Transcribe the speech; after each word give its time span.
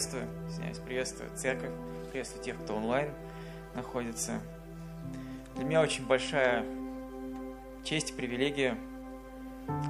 Приветствую, 0.00 0.48
извиняюсь, 0.48 0.78
приветствую 0.78 1.30
церковь, 1.36 1.72
приветствую 2.10 2.42
тех, 2.42 2.58
кто 2.58 2.74
онлайн 2.74 3.12
находится. 3.74 4.40
Для 5.56 5.64
меня 5.64 5.82
очень 5.82 6.06
большая 6.06 6.64
честь 7.84 8.08
и 8.08 8.14
привилегия 8.14 8.78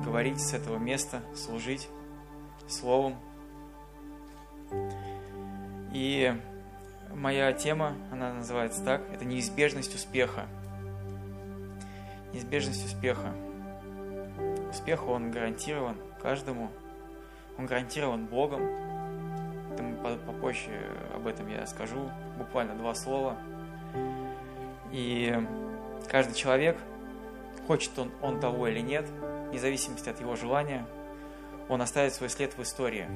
говорить 0.05 0.41
с 0.41 0.53
этого 0.53 0.79
места, 0.79 1.23
служить 1.37 1.89
словом. 2.67 3.15
И 5.93 6.35
моя 7.15 7.53
тема, 7.53 7.95
она 8.11 8.33
называется 8.33 8.83
так, 8.85 9.03
это 9.13 9.25
неизбежность 9.25 9.95
успеха. 9.95 10.49
Неизбежность 12.33 12.85
успеха. 12.85 13.33
Успех, 14.71 15.07
он 15.07 15.31
гарантирован 15.31 15.95
каждому, 16.21 16.73
он 17.57 17.67
гарантирован 17.67 18.27
Богом. 18.27 18.90
Попозже 20.03 20.71
об 21.15 21.27
этом 21.27 21.47
я 21.49 21.67
скажу, 21.67 22.11
буквально 22.39 22.75
два 22.75 22.95
слова. 22.95 23.37
И 24.93 25.37
каждый 26.09 26.35
человек, 26.35 26.79
хочет 27.67 27.99
он, 27.99 28.11
он 28.23 28.41
того 28.41 28.69
или 28.69 28.81
нет, 28.81 29.07
вне 29.49 29.59
зависимости 29.59 30.09
от 30.09 30.21
его 30.21 30.37
желания, 30.37 30.87
он 31.69 31.83
оставит 31.83 32.15
свой 32.15 32.29
след 32.29 32.57
в 32.57 32.63
истории. 32.63 33.07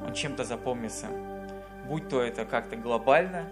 Он 0.00 0.14
чем-то 0.14 0.44
запомнится. 0.44 1.06
Будь 1.86 2.08
то 2.08 2.22
это 2.22 2.46
как-то 2.46 2.76
глобально, 2.76 3.46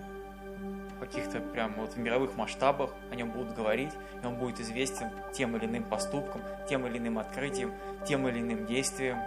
каких-то 0.98 1.41
прям 1.41 1.75
вот 1.75 1.95
в 1.95 1.98
мировых 1.98 2.37
масштабах 2.37 2.91
о 3.11 3.17
нем 3.17 3.31
будут 3.31 3.55
говорить, 3.55 3.93
и 4.23 4.27
он 4.27 4.37
будет 4.37 4.61
известен 4.61 5.11
тем 5.33 5.57
или 5.57 5.67
иным 5.67 5.83
поступком, 5.83 6.41
тем 6.69 6.87
или 6.87 6.98
иным 6.98 7.19
открытием, 7.19 7.73
тем 8.07 8.29
или 8.29 8.39
иным 8.39 8.67
действием. 8.67 9.19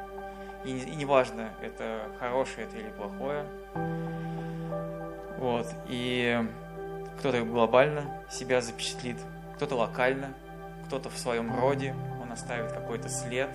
И, 0.66 0.78
и 0.78 0.96
неважно, 0.96 1.52
это 1.62 2.10
хорошее 2.20 2.68
это 2.68 2.78
или 2.78 2.90
плохое. 2.90 3.46
Вот. 5.38 5.68
И 5.88 6.40
кто-то 7.20 7.42
глобально 7.44 8.24
себя 8.30 8.62
запечатлит, 8.62 9.18
кто-то 9.56 9.76
локально, 9.76 10.34
кто-то 10.88 11.10
в 11.10 11.18
своем 11.18 11.54
роде, 11.60 11.96
он 12.22 12.32
оставит 12.32 12.72
какой-то 12.72 13.10
след. 13.10 13.50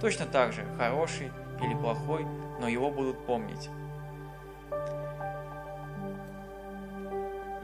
Точно 0.00 0.26
так 0.26 0.52
же, 0.52 0.64
хороший 0.76 1.32
или 1.62 1.74
плохой, 1.74 2.26
но 2.60 2.68
его 2.68 2.90
будут 2.90 3.24
помнить. 3.24 3.70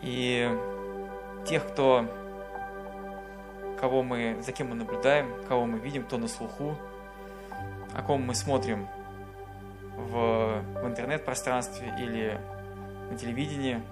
И 0.03 0.48
тех, 1.47 1.67
кто, 1.69 2.06
кого 3.78 4.03
мы, 4.03 4.39
за 4.41 4.53
кем 4.53 4.70
мы 4.70 4.75
наблюдаем, 4.75 5.44
кого 5.47 5.67
мы 5.67 5.78
видим, 5.78 6.05
кто 6.05 6.17
на 6.17 6.28
слуху, 6.28 6.77
о 7.94 8.02
ком 8.02 8.22
мы 8.22 8.34
смотрим 8.34 8.88
в, 9.96 10.62
в 10.83 10.86
интернет-пространстве 10.86 11.92
или 11.98 12.41
на 13.10 13.16
телевидении, 13.16 13.82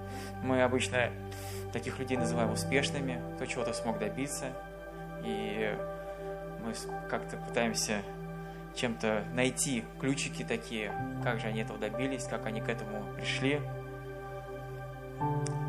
мы 0.42 0.62
обычно 0.62 1.10
таких 1.72 1.98
людей 1.98 2.16
называем 2.16 2.52
успешными, 2.52 3.20
кто 3.36 3.46
чего-то 3.46 3.72
смог 3.72 3.98
добиться, 3.98 4.46
и 5.24 5.76
мы 6.64 6.72
как-то 7.08 7.36
пытаемся 7.36 8.02
чем-то 8.74 9.24
найти 9.32 9.84
ключики 10.00 10.44
такие, 10.44 10.92
как 11.22 11.40
же 11.40 11.48
они 11.48 11.62
этого 11.62 11.78
добились, 11.78 12.24
как 12.24 12.46
они 12.46 12.60
к 12.60 12.68
этому 12.68 13.02
пришли. 13.14 13.60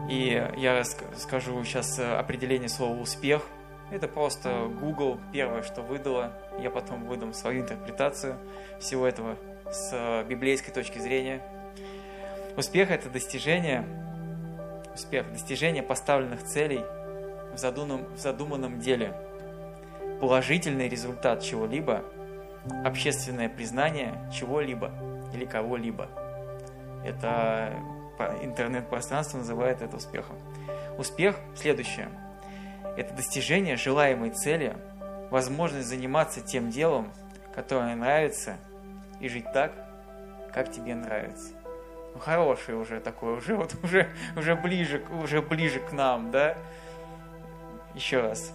И 0.09 0.51
я 0.57 0.83
скажу 1.17 1.63
сейчас 1.63 1.99
определение 1.99 2.69
слова 2.69 2.99
«успех». 2.99 3.43
Это 3.91 4.07
просто 4.07 4.67
Google 4.79 5.19
первое, 5.31 5.63
что 5.63 5.81
выдало. 5.81 6.31
Я 6.61 6.69
потом 6.69 7.05
выдам 7.05 7.33
свою 7.33 7.61
интерпретацию 7.61 8.37
всего 8.79 9.07
этого 9.07 9.37
с 9.71 10.23
библейской 10.27 10.71
точки 10.71 10.99
зрения. 10.99 11.41
Успех– 12.57 12.91
это 12.91 13.09
достижение, 13.09 13.85
успех, 14.93 15.31
достижение 15.31 15.83
поставленных 15.83 16.43
целей 16.43 16.83
в 17.53 17.57
задуманном, 17.57 18.05
в 18.13 18.19
задуманном 18.19 18.79
деле, 18.79 19.13
положительный 20.19 20.89
результат 20.89 21.41
чего-либо, 21.41 22.03
общественное 22.83 23.47
признание 23.47 24.13
чего-либо 24.33 24.91
или 25.33 25.45
кого-либо. 25.45 26.09
Это 27.05 27.73
интернет-пространство 28.41 29.37
называет 29.37 29.81
это 29.81 29.95
успехом. 29.95 30.35
Успех 30.97 31.37
следующее. 31.55 32.09
Это 32.97 33.13
достижение 33.13 33.77
желаемой 33.77 34.31
цели, 34.31 34.75
возможность 35.29 35.87
заниматься 35.87 36.41
тем 36.41 36.69
делом, 36.69 37.11
которое 37.53 37.95
нравится, 37.95 38.57
и 39.19 39.27
жить 39.27 39.51
так, 39.53 39.73
как 40.53 40.71
тебе 40.71 40.95
нравится. 40.95 41.53
Ну, 42.13 42.19
хороший 42.19 42.75
уже 42.75 42.99
такой, 42.99 43.37
уже 43.37 43.55
вот 43.55 43.75
уже, 43.83 44.09
уже 44.35 44.55
ближе, 44.55 45.03
уже 45.21 45.41
ближе 45.41 45.79
к 45.79 45.91
нам, 45.91 46.31
да? 46.31 46.55
Еще 47.95 48.21
раз. 48.21 48.53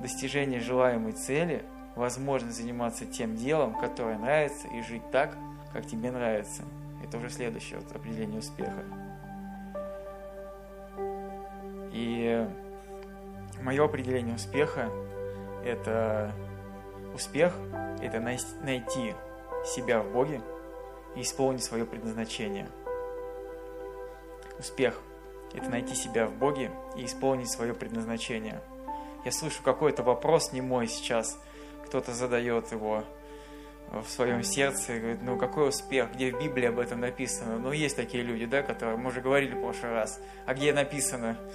Достижение 0.00 0.60
желаемой 0.60 1.12
цели, 1.12 1.64
возможность 1.94 2.56
заниматься 2.56 3.06
тем 3.06 3.36
делом, 3.36 3.74
которое 3.78 4.18
нравится, 4.18 4.68
и 4.68 4.82
жить 4.82 5.10
так, 5.10 5.36
как 5.72 5.86
тебе 5.86 6.10
нравится. 6.10 6.62
Это 7.04 7.18
уже 7.18 7.30
следующее 7.30 7.78
вот 7.78 7.94
определение 7.94 8.38
успеха. 8.38 8.84
И 11.92 12.46
мое 13.62 13.84
определение 13.84 14.34
успеха– 14.34 14.90
это 15.66 16.32
успех– 17.14 17.52
это 18.00 18.20
найти 18.20 19.14
себя 19.64 20.00
в 20.00 20.12
Боге 20.12 20.40
и 21.14 21.22
исполнить 21.22 21.64
свое 21.64 21.84
предназначение. 21.84 22.68
Успех– 24.58 25.00
это 25.54 25.68
найти 25.68 25.94
себя 25.94 26.26
в 26.26 26.34
Боге 26.34 26.70
и 26.96 27.04
исполнить 27.04 27.50
свое 27.50 27.74
предназначение. 27.74 28.60
Я 29.24 29.32
слышу 29.32 29.62
какой-то 29.62 30.02
вопрос 30.02 30.52
не 30.52 30.60
мой 30.60 30.86
сейчас, 30.86 31.38
кто-то 31.84 32.12
задает 32.12 32.72
его– 32.72 33.04
в 33.92 34.08
своем 34.08 34.42
сердце 34.42 34.94
и 34.94 35.00
говорит, 35.00 35.22
ну 35.22 35.38
какой 35.38 35.68
успех, 35.68 36.12
где 36.12 36.32
в 36.32 36.40
Библии 36.40 36.66
об 36.66 36.78
этом 36.78 37.00
написано? 37.00 37.58
Ну 37.58 37.72
есть 37.72 37.96
такие 37.96 38.22
люди, 38.22 38.46
да, 38.46 38.62
которые, 38.62 38.96
мы 38.96 39.08
уже 39.08 39.20
говорили 39.20 39.54
в 39.54 39.60
прошлый 39.60 39.92
раз, 39.92 40.20
а 40.44 40.54
где 40.54 40.72
написано? 40.72 41.36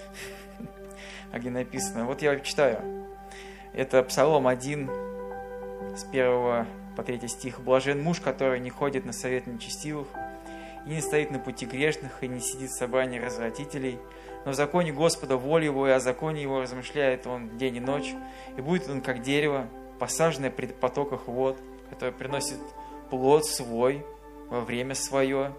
А 1.34 1.40
где 1.40 1.50
написано? 1.50 2.04
Вот 2.04 2.22
я 2.22 2.38
читаю. 2.42 3.01
Это 3.74 4.04
Псалом 4.04 4.48
1 4.48 4.90
с 5.96 6.04
1 6.12 6.66
по 6.96 7.04
3 7.04 7.28
стих. 7.28 7.62
«Блажен 7.62 8.04
муж, 8.04 8.20
который 8.20 8.60
не 8.60 8.70
ходит 8.70 9.06
на 9.06 9.14
совет 9.14 9.48
нечестивых, 9.48 10.08
и 10.86 10.90
не 10.90 11.02
стоит 11.02 11.32
на 11.32 11.40
пути 11.40 11.66
грешных, 11.66 12.22
и 12.22 12.28
не 12.28 12.42
сидит 12.42 12.72
в 12.72 12.78
собрании 12.78 13.20
развратителей, 13.20 14.00
но 14.46 14.52
в 14.52 14.56
законе 14.56 14.92
Господа 14.92 15.38
воля 15.38 15.66
его, 15.66 15.88
и 15.88 15.92
о 15.92 16.00
законе 16.00 16.42
его 16.42 16.62
размышляет 16.62 17.28
он 17.28 17.58
день 17.58 17.78
и 17.78 17.80
ночь, 17.80 18.14
и 18.58 18.62
будет 18.62 18.90
он 18.90 19.02
как 19.02 19.22
дерево, 19.22 19.68
посаженное 20.00 20.50
при 20.50 20.66
потоках 20.66 21.28
вод, 21.28 21.58
которое 21.90 22.12
приносит 22.12 22.60
плод 23.10 23.46
свой 23.46 24.04
во 24.50 24.62
время 24.62 24.96
свое, 24.96 25.54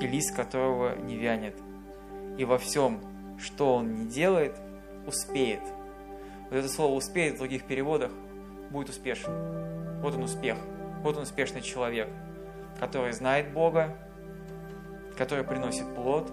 и 0.00 0.06
лист 0.06 0.34
которого 0.34 0.96
не 0.96 1.16
вянет. 1.16 1.54
И 2.38 2.44
во 2.44 2.58
всем, 2.58 3.00
что 3.38 3.74
он 3.74 3.94
не 3.94 4.06
делает, 4.06 4.56
успеет. 5.06 5.60
Вот 6.50 6.56
это 6.56 6.68
слово 6.68 6.94
«успеет» 6.94 7.34
в 7.34 7.38
других 7.38 7.64
переводах 7.64 8.12
будет 8.70 8.88
успешен. 8.90 10.00
Вот 10.00 10.14
он 10.14 10.24
успех. 10.24 10.58
Вот 11.02 11.16
он 11.16 11.22
успешный 11.22 11.60
человек, 11.60 12.08
который 12.78 13.12
знает 13.12 13.52
Бога, 13.52 13.96
который 15.16 15.44
приносит 15.44 15.92
плод, 15.94 16.30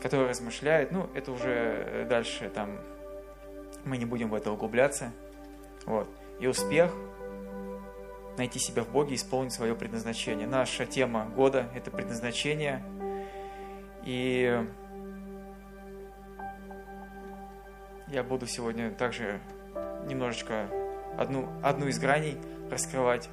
который 0.00 0.28
размышляет. 0.28 0.92
Ну, 0.92 1.08
это 1.14 1.32
уже 1.32 2.06
дальше 2.08 2.50
там 2.50 2.78
мы 3.84 3.96
не 3.96 4.04
будем 4.04 4.30
в 4.30 4.34
это 4.34 4.52
углубляться. 4.52 5.12
Вот 5.86 6.08
и 6.42 6.46
успех 6.46 6.92
найти 8.36 8.58
себя 8.58 8.82
в 8.82 8.90
Боге 8.90 9.14
исполнить 9.14 9.52
свое 9.52 9.74
предназначение. 9.76 10.46
Наша 10.46 10.86
тема 10.86 11.26
года– 11.26 11.68
это 11.74 11.90
предназначение. 11.90 12.82
И 14.04 14.60
я 18.12 18.22
буду 18.22 18.46
сегодня 18.46 18.90
также 18.90 19.40
немножечко 20.06 20.68
одну, 21.16 21.48
одну 21.62 21.86
из 21.88 21.98
граней 21.98 22.36
раскрывать 22.70 23.28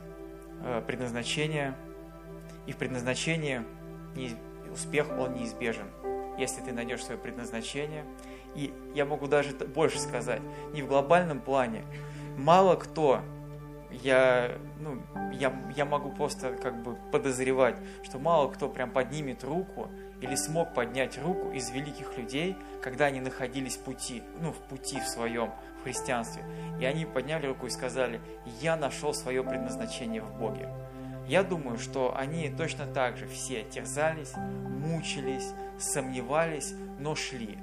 э, 0.63 0.81
предназначение. 0.87 1.75
И 2.65 2.71
в 2.71 2.77
предназначении 2.77 3.61
не, 4.15 4.31
успех, 4.71 5.09
он 5.11 5.33
неизбежен. 5.33 5.87
Если 6.37 6.61
ты 6.61 6.71
найдешь 6.71 7.03
свое 7.03 7.19
предназначение. 7.19 8.05
И 8.55 8.73
я 8.95 9.05
могу 9.05 9.27
даже 9.27 9.53
больше 9.53 9.99
сказать, 9.99 10.41
не 10.71 10.81
в 10.81 10.87
глобальном 10.87 11.41
плане, 11.41 11.83
мало 12.37 12.75
кто, 12.75 13.21
я, 13.91 14.57
ну, 14.79 15.01
я, 15.33 15.53
я 15.75 15.85
могу 15.85 16.11
просто 16.11 16.53
как 16.53 16.81
бы 16.81 16.97
подозревать, 17.11 17.75
что 18.03 18.17
мало 18.17 18.49
кто 18.49 18.69
прям 18.69 18.91
поднимет 18.91 19.43
руку 19.43 19.89
или 20.21 20.35
смог 20.35 20.73
поднять 20.73 21.17
руку 21.21 21.51
из 21.51 21.69
великих 21.69 22.17
людей, 22.17 22.57
когда 22.81 23.05
они 23.05 23.21
находились 23.21 23.77
в 23.77 23.81
пути, 23.81 24.23
ну, 24.41 24.51
в 24.51 24.57
пути 24.57 24.99
в 24.99 25.07
своем, 25.07 25.51
в 25.79 25.83
христианстве. 25.83 26.43
И 26.79 26.85
они 26.85 27.05
подняли 27.05 27.47
руку 27.47 27.67
и 27.67 27.69
сказали, 27.69 28.19
я 28.61 28.75
нашел 28.75 29.13
свое 29.13 29.43
предназначение 29.43 30.21
в 30.21 30.37
Боге. 30.37 30.69
Я 31.27 31.43
думаю, 31.43 31.77
что 31.77 32.17
они 32.17 32.49
точно 32.49 32.87
так 32.87 33.17
же 33.17 33.27
все 33.27 33.63
терзались, 33.63 34.33
мучились, 34.35 35.53
сомневались, 35.77 36.73
но 36.97 37.15
шли. 37.15 37.59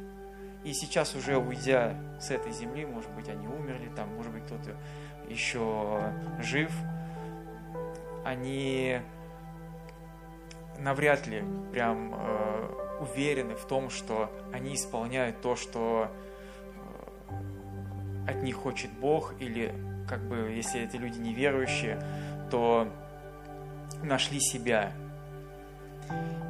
И 0.62 0.73
сейчас 0.73 1.14
уже 1.14 1.37
уйдя 1.37 1.94
с 2.20 2.31
этой 2.31 2.53
земли, 2.53 2.87
может 2.87 3.11
быть, 3.11 3.29
они 3.29 3.47
умерли, 3.47 3.91
там, 3.94 4.14
может 4.14 4.32
быть, 4.32 4.44
кто-то 4.44 4.76
еще 5.29 6.12
жив, 6.41 6.73
они 8.25 9.00
навряд 10.78 11.26
ли 11.26 11.43
прям 11.73 12.14
э, 12.14 12.96
уверены 13.00 13.55
в 13.55 13.67
том, 13.67 13.90
что 13.90 14.31
они 14.52 14.75
исполняют 14.75 15.40
то, 15.40 15.56
что 15.56 16.11
э, 17.28 18.31
от 18.31 18.43
них 18.43 18.56
хочет 18.56 18.90
Бог, 18.93 19.34
или 19.40 19.75
как 20.08 20.20
бы, 20.28 20.52
если 20.55 20.82
эти 20.82 20.96
люди 20.96 21.19
неверующие, 21.19 22.00
то 22.50 22.88
нашли 24.02 24.40
себя. 24.40 24.93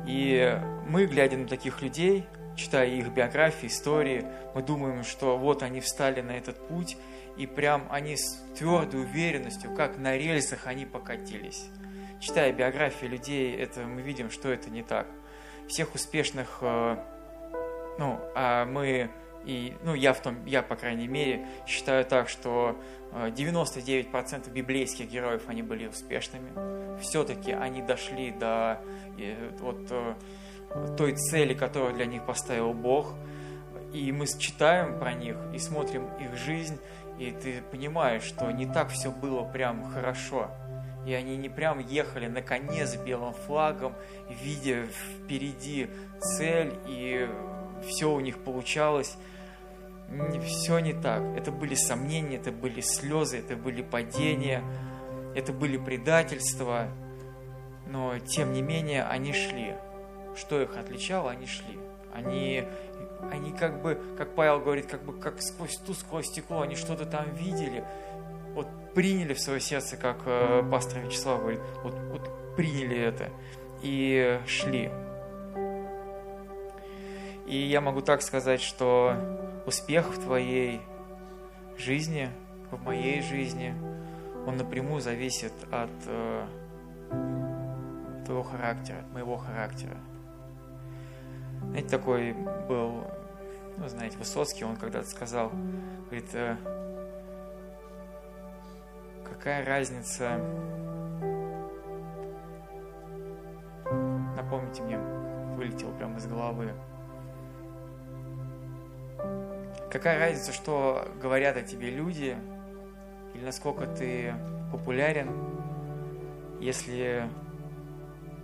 И 0.06 0.60
мы, 0.88 1.06
глядя 1.06 1.36
на 1.36 1.48
таких 1.48 1.82
людей, 1.82 2.26
читая 2.56 2.88
их 2.88 3.08
биографии, 3.08 3.66
истории, 3.66 4.24
мы 4.54 4.62
думаем, 4.62 5.04
что 5.04 5.36
вот 5.36 5.62
они 5.62 5.80
встали 5.80 6.20
на 6.20 6.32
этот 6.32 6.68
путь, 6.68 6.96
и 7.36 7.46
прям 7.46 7.86
они 7.90 8.16
с 8.16 8.42
твердой 8.56 9.02
уверенностью, 9.02 9.74
как 9.74 9.98
на 9.98 10.16
рельсах, 10.16 10.66
они 10.66 10.86
покатились. 10.86 11.68
Читая 12.20 12.52
биографии 12.52 13.06
людей, 13.06 13.54
это 13.56 13.80
мы 13.80 14.00
видим, 14.02 14.30
что 14.30 14.48
это 14.48 14.70
не 14.70 14.82
так. 14.82 15.06
Всех 15.68 15.94
успешных, 15.94 16.58
э, 16.62 16.96
ну, 17.98 18.20
а 18.34 18.64
мы 18.64 19.10
и, 19.46 19.76
ну, 19.84 19.94
я 19.94 20.12
в 20.12 20.20
том, 20.20 20.44
я, 20.44 20.60
по 20.60 20.74
крайней 20.74 21.06
мере, 21.06 21.46
считаю 21.66 22.04
так, 22.04 22.28
что 22.28 22.76
99% 23.12 24.48
э, 24.48 24.50
библейских 24.50 25.08
героев, 25.08 25.42
они 25.46 25.62
были 25.62 25.86
успешными. 25.86 26.98
Все-таки 27.00 27.52
они 27.52 27.80
дошли 27.80 28.32
до 28.32 28.80
э, 29.18 29.50
вот, 29.60 30.96
той 30.96 31.14
цели, 31.14 31.54
которую 31.54 31.94
для 31.94 32.06
них 32.06 32.26
поставил 32.26 32.72
Бог. 32.72 33.14
И 33.92 34.10
мы 34.10 34.26
читаем 34.26 34.98
про 34.98 35.14
них 35.14 35.36
и 35.54 35.58
смотрим 35.58 36.08
их 36.18 36.36
жизнь, 36.36 36.78
и 37.18 37.30
ты 37.30 37.62
понимаешь, 37.70 38.24
что 38.24 38.50
не 38.50 38.66
так 38.66 38.90
все 38.90 39.12
было 39.12 39.44
прям 39.44 39.84
хорошо. 39.92 40.50
И 41.06 41.14
они 41.14 41.36
не 41.36 41.48
прям 41.48 41.78
ехали 41.78 42.26
на 42.26 42.42
коне 42.42 42.84
с 42.84 42.96
белым 42.96 43.32
флагом, 43.32 43.94
видя 44.28 44.86
впереди 44.86 45.88
цель, 46.20 46.74
и 46.86 47.28
все 47.86 48.12
у 48.12 48.18
них 48.18 48.42
получалось. 48.42 49.16
Все 50.44 50.80
не 50.80 50.92
так. 50.92 51.22
Это 51.36 51.52
были 51.52 51.74
сомнения, 51.74 52.36
это 52.36 52.50
были 52.50 52.80
слезы, 52.80 53.38
это 53.38 53.54
были 53.56 53.82
падения, 53.82 54.64
это 55.36 55.52
были 55.52 55.76
предательства. 55.76 56.88
Но, 57.86 58.18
тем 58.18 58.52
не 58.52 58.62
менее, 58.62 59.04
они 59.04 59.32
шли. 59.32 59.74
Что 60.36 60.60
их 60.60 60.76
отличало, 60.76 61.30
они 61.30 61.46
шли. 61.46 61.78
Они 62.12 62.64
они 63.30 63.52
как 63.52 63.82
бы, 63.82 64.00
как 64.16 64.34
Павел 64.34 64.60
говорит, 64.60 64.86
как 64.86 65.02
бы 65.02 65.18
как 65.18 65.40
сквозь 65.40 65.76
ту, 65.78 65.94
стекло, 66.22 66.60
они 66.60 66.76
что-то 66.76 67.06
там 67.06 67.34
видели, 67.34 67.84
приняли 68.96 69.34
в 69.34 69.40
свое 69.40 69.60
сердце, 69.60 69.98
как 69.98 70.22
э, 70.24 70.66
пастор 70.70 71.00
Вячеслав 71.00 71.40
говорит, 71.40 71.60
вот, 71.84 71.94
вот 72.10 72.56
приняли 72.56 72.98
это 72.98 73.28
и 73.82 74.40
шли. 74.46 74.90
И 77.46 77.58
я 77.58 77.82
могу 77.82 78.00
так 78.00 78.22
сказать, 78.22 78.62
что 78.62 79.14
успех 79.66 80.08
в 80.08 80.22
твоей 80.22 80.80
жизни, 81.76 82.30
в 82.70 82.82
моей 82.82 83.20
жизни, 83.20 83.74
он 84.46 84.56
напрямую 84.56 85.02
зависит 85.02 85.52
от 85.70 85.90
э, 86.06 86.46
твоего 88.24 88.44
характера, 88.44 89.00
от 89.00 89.12
моего 89.12 89.36
характера. 89.36 89.98
Знаете, 91.68 91.88
такой 91.90 92.32
был, 92.32 93.04
ну, 93.76 93.88
знаете, 93.88 94.16
Высоцкий, 94.16 94.64
он 94.64 94.76
когда-то 94.76 95.10
сказал, 95.10 95.52
говорит, 96.08 96.30
э, 96.32 96.56
какая 99.36 99.64
разница, 99.64 100.40
напомните 104.36 104.82
мне, 104.82 104.98
вылетел 105.56 105.92
прямо 105.92 106.18
из 106.18 106.26
головы, 106.26 106.72
какая 109.90 110.18
разница, 110.18 110.52
что 110.52 111.08
говорят 111.20 111.56
о 111.56 111.62
тебе 111.62 111.90
люди, 111.90 112.36
или 113.34 113.44
насколько 113.44 113.86
ты 113.86 114.34
популярен, 114.72 115.30
если 116.60 117.28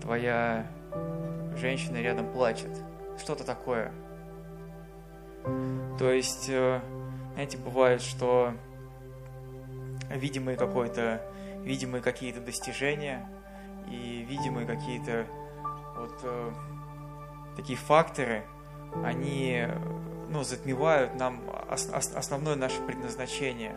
твоя 0.00 0.66
женщина 1.56 2.00
рядом 2.00 2.32
плачет– 2.32 2.70
что-то 3.18 3.44
такое. 3.44 3.92
То 5.98 6.10
есть, 6.10 6.48
э, 6.48 6.80
знаете, 7.34 7.58
бывает, 7.58 8.00
что 8.00 8.52
видимые 10.10 10.56
какой-то, 10.56 11.22
видимые 11.62 12.02
какие-то 12.02 12.40
достижения 12.40 13.28
и 13.90 14.24
видимые 14.28 14.66
какие-то 14.66 15.26
вот 15.96 16.18
э, 16.22 16.52
такие 17.56 17.78
факторы, 17.78 18.44
они 19.04 19.66
ну, 20.30 20.42
затмевают 20.44 21.14
нам 21.14 21.42
основное 21.68 22.56
наше 22.56 22.80
предназначение. 22.82 23.76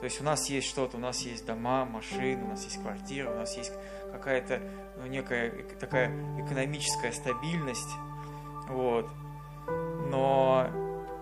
То 0.00 0.04
есть 0.04 0.20
у 0.20 0.24
нас 0.24 0.48
есть 0.48 0.66
что-то, 0.66 0.96
у 0.96 1.00
нас 1.00 1.20
есть 1.20 1.44
дома, 1.44 1.84
машины, 1.84 2.44
у 2.44 2.48
нас 2.48 2.64
есть 2.64 2.80
квартира, 2.80 3.30
у 3.30 3.34
нас 3.34 3.56
есть 3.56 3.72
какая-то 4.12 4.60
ну, 4.96 5.06
некая 5.06 5.52
такая 5.78 6.08
экономическая 6.40 7.12
стабильность, 7.12 7.90
вот. 8.68 9.08
Но 10.10 10.68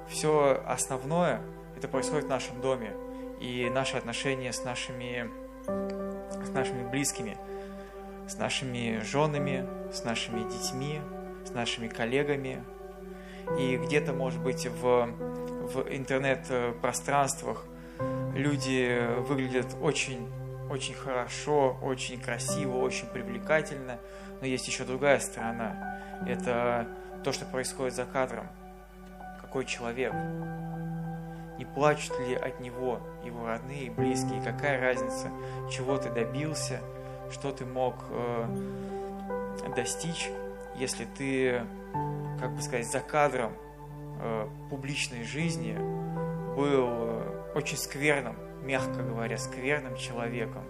все 0.08 0.62
основное, 0.66 1.42
это 1.76 1.88
происходит 1.88 2.26
в 2.26 2.28
нашем 2.28 2.60
доме. 2.60 2.92
И 3.40 3.68
наши 3.70 3.96
отношения 3.96 4.52
с 4.52 4.64
нашими, 4.64 5.30
с 6.44 6.50
нашими 6.50 6.88
близкими, 6.88 7.36
с 8.26 8.36
нашими 8.36 9.00
женами, 9.04 9.66
с 9.92 10.04
нашими 10.04 10.40
детьми, 10.50 11.00
с 11.44 11.50
нашими 11.50 11.88
коллегами. 11.88 12.62
И 13.58 13.76
где-то, 13.76 14.12
может 14.12 14.42
быть, 14.42 14.66
в, 14.66 15.06
в 15.06 15.88
интернет-пространствах 15.88 17.64
люди 18.34 19.00
выглядят 19.20 19.74
очень, 19.80 20.28
очень 20.70 20.94
хорошо, 20.94 21.78
очень 21.82 22.20
красиво, 22.20 22.76
очень 22.78 23.06
привлекательно, 23.06 23.98
но 24.40 24.46
есть 24.46 24.68
еще 24.68 24.84
другая 24.84 25.18
сторона. 25.18 26.00
Это 26.26 26.86
то, 27.24 27.32
что 27.32 27.46
происходит 27.46 27.94
за 27.94 28.04
кадром. 28.04 28.48
Какой 29.40 29.64
человек? 29.64 30.12
Не 31.58 31.64
плачут 31.64 32.18
ли 32.20 32.34
от 32.34 32.60
него 32.60 33.00
его 33.24 33.46
родные 33.46 33.86
и 33.86 33.90
близкие? 33.90 34.40
Какая 34.42 34.80
разница, 34.80 35.30
чего 35.70 35.98
ты 35.98 36.08
добился, 36.10 36.80
что 37.30 37.50
ты 37.52 37.64
мог 37.66 37.96
э, 38.10 38.46
достичь, 39.74 40.30
если 40.76 41.04
ты, 41.04 41.62
как 42.40 42.54
бы 42.54 42.62
сказать, 42.62 42.90
за 42.90 43.00
кадром 43.00 43.52
э, 44.20 44.48
публичной 44.70 45.24
жизни 45.24 45.74
был 46.56 46.86
э, 46.88 47.52
очень 47.54 47.76
скверным, 47.76 48.36
мягко 48.62 49.02
говоря, 49.02 49.36
скверным 49.36 49.96
человеком, 49.96 50.64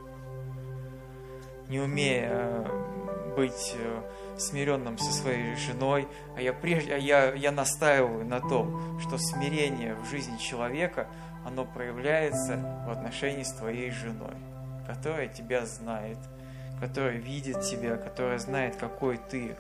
не 1.69 1.81
умея 1.81 2.31
э, 2.31 3.08
быть 3.39 3.77
э, 3.79 4.03
смиренным 4.37 4.99
со 4.99 5.13
своей 5.13 5.55
женой, 5.55 6.09
а 6.37 6.43
я, 6.43 6.53
прежде, 6.53 6.95
а 6.95 6.99
я, 6.99 7.33
я 7.35 7.53
настаиваю 7.53 8.27
на 8.27 8.41
том, 8.41 8.99
что 9.01 9.17
смирение 9.17 9.95
в 9.95 10.11
жизни 10.11 10.37
человека, 10.39 11.07
оно 11.47 11.65
проявляется 11.65 12.57
в 12.85 12.91
отношении 12.91 13.45
с 13.45 13.53
твоей 13.53 13.93
женой, 13.93 14.35
которая 14.89 15.29
тебя 15.29 15.65
знает, 15.67 16.19
которая 16.81 17.13
видит 17.13 17.61
тебя, 17.61 17.97
которая 17.97 18.41
знает, 18.41 18.75
какой 18.75 19.19
ты 19.19 19.55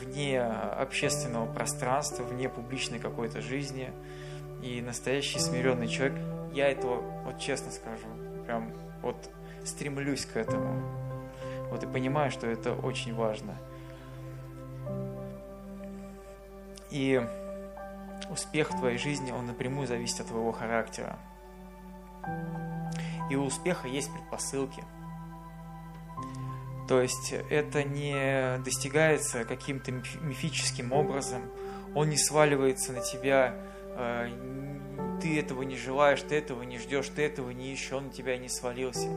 вне 0.00 0.40
общественного 0.40 1.44
пространства, 1.52 2.22
вне 2.22 2.48
публичной 2.48 3.00
какой-то 3.00 3.42
жизни. 3.42 3.92
И 4.62 4.80
настоящий 4.80 5.38
смиренный 5.38 5.88
человек, 5.88 6.18
я 6.54 6.70
этого, 6.70 7.02
вот 7.26 7.38
честно 7.38 7.70
скажу, 7.70 8.06
прям 8.46 8.72
вот 9.02 9.16
стремлюсь 9.62 10.24
к 10.24 10.38
этому. 10.38 11.13
Вот 11.74 11.82
и 11.82 11.86
понимаю, 11.86 12.30
что 12.30 12.46
это 12.46 12.72
очень 12.72 13.14
важно– 13.14 13.58
И 16.94 17.20
успех 18.30 18.70
в 18.70 18.78
твоей 18.78 18.98
жизни, 18.98 19.32
он 19.32 19.46
напрямую 19.46 19.88
зависит 19.88 20.20
от 20.20 20.28
твоего 20.28 20.52
характера. 20.52 21.18
И 23.28 23.34
у 23.34 23.46
успеха 23.46 23.88
есть 23.88 24.12
предпосылки. 24.12 24.84
То 26.86 27.00
есть 27.00 27.34
это 27.50 27.82
не 27.82 28.62
достигается 28.62 29.44
каким-то 29.44 29.90
мифическим 29.90 30.92
образом, 30.92 31.42
он 31.96 32.10
не 32.10 32.16
сваливается 32.16 32.92
на 32.92 33.00
тебя, 33.00 33.56
э, 33.96 34.28
ты 35.20 35.40
этого 35.40 35.62
не 35.62 35.76
желаешь, 35.76 36.22
ты 36.22 36.36
этого 36.36 36.62
не 36.62 36.78
ждешь, 36.78 37.08
ты 37.08 37.22
этого 37.22 37.50
не 37.50 37.72
ищешь, 37.72 37.92
он 37.92 38.06
на 38.06 38.12
тебя 38.12 38.38
не 38.38 38.48
свалился. 38.48 39.08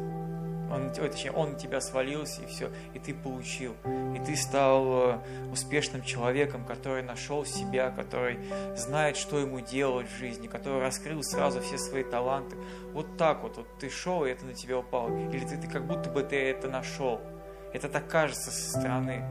Он, 0.72 0.92
точнее, 0.92 1.32
он 1.32 1.54
на 1.54 1.60
тебя 1.60 1.82
свалился, 1.82 2.42
и 2.42 2.46
все, 2.46 2.70
и 2.94 3.00
ты 3.00 3.14
получил. 3.14 3.76
И 4.16 4.20
ты 4.26 4.36
стал 4.36 5.12
э, 5.12 5.20
успешным 5.52 6.04
человеком, 6.04 6.66
который 6.66 7.04
нашел 7.04 7.46
себя, 7.46 7.90
который 7.92 8.40
знает, 8.76 9.18
что 9.18 9.40
ему 9.40 9.62
делать 9.62 10.08
в 10.08 10.18
жизни, 10.18 10.48
который 10.48 10.82
раскрыл 10.82 11.24
сразу 11.24 11.62
все 11.62 11.78
свои 11.78 12.04
таланты. 12.04 12.56
Вот 12.94 13.18
так 13.18 13.44
вот, 13.44 13.58
вот 13.58 13.68
ты 13.80 13.90
шел, 13.90 14.26
и 14.26 14.30
это 14.30 14.46
на 14.46 14.54
тебя 14.54 14.80
упало. 14.80 15.16
Или 15.30 15.46
ты, 15.46 15.58
ты 15.58 15.68
как 15.68 15.86
будто 15.86 16.10
бы 16.10 16.24
ты 16.24 16.36
это 16.36 16.68
нашел. 16.68 17.22
Это 17.74 17.90
так 17.90 18.08
кажется 18.08 18.52
со 18.52 18.80
стороны. 18.80 19.24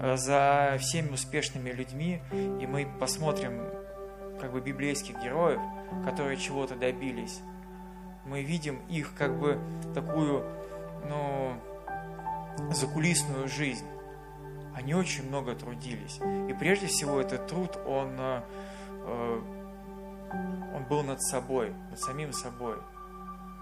Э, 0.00 0.16
за 0.16 0.76
всеми 0.78 1.10
успешными 1.10 1.70
людьми, 1.70 2.22
и 2.32 2.66
мы 2.66 2.88
посмотрим 3.00 3.62
как 4.40 4.52
бы 4.52 4.60
библейских 4.60 5.20
героев, 5.22 5.60
которые 6.04 6.36
чего-то 6.36 6.76
добились 6.76 7.40
мы 8.28 8.42
видим 8.42 8.80
их 8.88 9.14
как 9.14 9.38
бы 9.38 9.58
такую, 9.94 10.44
ну, 11.08 11.54
закулисную 12.72 13.48
жизнь. 13.48 13.86
Они 14.74 14.94
очень 14.94 15.26
много 15.28 15.54
трудились. 15.54 16.20
И 16.48 16.54
прежде 16.58 16.86
всего 16.86 17.20
этот 17.20 17.46
труд, 17.46 17.78
он, 17.86 18.14
э, 18.18 19.40
он 20.74 20.84
был 20.84 21.02
над 21.02 21.20
собой, 21.22 21.72
над 21.90 21.98
самим 21.98 22.32
собой. 22.32 22.76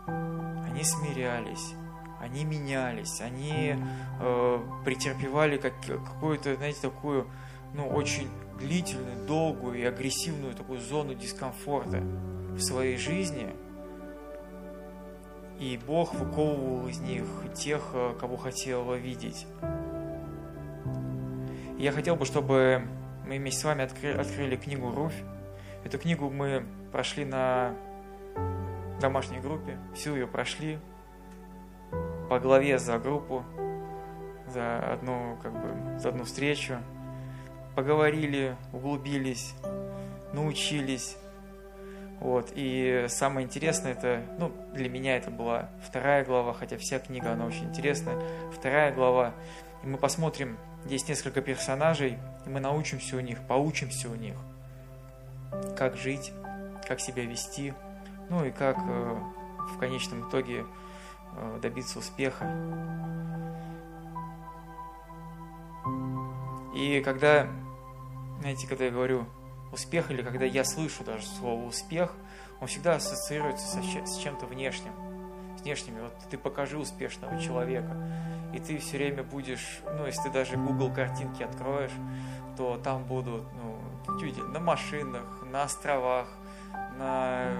Они 0.07 0.83
смирялись, 0.83 1.75
они 2.21 2.45
менялись, 2.45 3.21
они 3.21 3.77
э, 4.21 4.61
претерпевали 4.85 5.57
как, 5.57 5.75
какую-то, 5.87 6.57
знаете, 6.57 6.81
такую, 6.83 7.29
ну, 7.73 7.89
очень 7.89 8.29
длительную, 8.59 9.27
долгую 9.27 9.79
и 9.79 9.85
агрессивную 9.85 10.55
такую 10.55 10.81
зону 10.81 11.15
дискомфорта 11.15 12.01
в 12.01 12.61
своей 12.61 12.97
жизни– 12.97 13.55
и 15.59 15.79
Бог 15.87 16.15
выковывал 16.15 16.87
из 16.89 16.99
них 17.01 17.25
тех, 17.55 17.83
э, 17.95 18.15
кого 18.21 18.37
хотел 18.37 18.95
видеть. 18.95 19.47
я 21.79 21.93
хотел 21.93 22.17
бы, 22.17 22.25
чтобы 22.25 22.83
мы 23.27 23.37
вместе 23.37 23.61
с 23.61 23.65
вами 23.65 23.85
открыли, 23.85 24.19
открыли 24.19 24.57
книгу 24.57 24.91
«Руфь». 24.91 25.23
Эту 25.85 25.99
книгу 25.99 26.31
мы 26.31 26.65
прошли 26.91 27.25
на 27.25 27.75
домашней 29.01 29.41
группе, 29.41 29.79
всю 29.95 30.15
ее 30.15 30.27
прошли 30.27 30.79
по 32.29 32.41
главе 32.41 32.79
за 32.79 32.99
группу, 32.99 33.45
за 34.49 34.79
одну, 34.93 35.39
как 35.43 35.53
бы, 35.53 35.99
за 35.99 36.09
одну 36.09 36.25
встречу. 36.25 36.79
Поговорили, 37.75 38.57
углубились, 38.73 39.55
научились, 40.33 41.19
вот, 42.21 42.53
и 42.55 43.07
самое 43.09 43.47
интересное, 43.47 43.93
это, 43.93 44.23
ну, 44.39 44.53
для 44.73 44.89
меня 44.89 45.17
это 45.17 45.31
была 45.31 45.69
вторая 45.83 46.25
глава, 46.25 46.55
хотя 46.55 46.79
вся 46.79 46.99
книга, 46.99 47.33
она 47.33 47.45
очень 47.45 47.65
интересная. 47.65 48.19
Вторая 48.51 48.93
глава, 48.93 49.35
и 49.83 49.87
мы 49.87 49.99
посмотрим, 49.99 50.57
есть 50.87 51.09
несколько 51.09 51.43
персонажей, 51.43 52.19
и 52.47 52.49
мы 52.49 52.61
научимся 52.61 53.17
у 53.17 53.21
них, 53.21 53.39
поучимся 53.47 54.09
у 54.09 54.15
них, 54.15 54.35
как 55.77 55.97
жить, 55.97 56.33
как 56.89 57.01
себя 57.01 57.25
вести, 57.25 57.75
ну 58.31 58.45
и 58.45 58.51
как 58.51 58.79
э, 58.79 59.19
в 59.75 59.79
конечном 59.79 60.29
итоге 60.29 60.65
э, 61.37 61.59
добиться 61.61 61.99
успеха. 61.99 62.47
И 66.75 67.03
когда, 67.05 67.47
знаете, 68.41 68.67
когда 68.67 68.87
я 68.87 68.91
говорю 68.91 69.27
успех, 69.73 70.11
или 70.11 70.23
когда 70.23 70.45
я 70.45 70.65
слышу 70.65 71.05
даже 71.05 71.27
слово 71.27 71.65
успех, 71.65 72.15
он 72.61 72.69
всегда 72.69 72.95
ассоциируется 72.95 73.67
со, 73.67 73.83
с 73.83 74.19
чем-то 74.19 74.47
внешним. 74.47 74.93
С 75.59 75.63
внешними. 75.63 76.01
Вот 76.01 76.15
ты 76.31 76.39
покажи 76.39 76.79
успешного 76.79 77.41
человека, 77.41 77.97
и 78.55 78.59
ты 78.59 78.79
все 78.79 78.97
время 78.97 79.23
будешь, 79.23 79.81
ну, 79.85 80.07
если 80.07 80.23
ты 80.23 80.31
даже 80.31 80.57
Google 80.57 80.93
картинки 80.93 81.43
откроешь, 81.43 81.93
то 82.57 82.79
там 82.79 83.05
будут, 83.05 83.45
ну, 83.55 83.79
люди 84.19 84.41
на 84.41 84.61
машинах, 84.61 85.43
на 85.51 85.65
островах, 85.65 86.29
на 86.99 87.53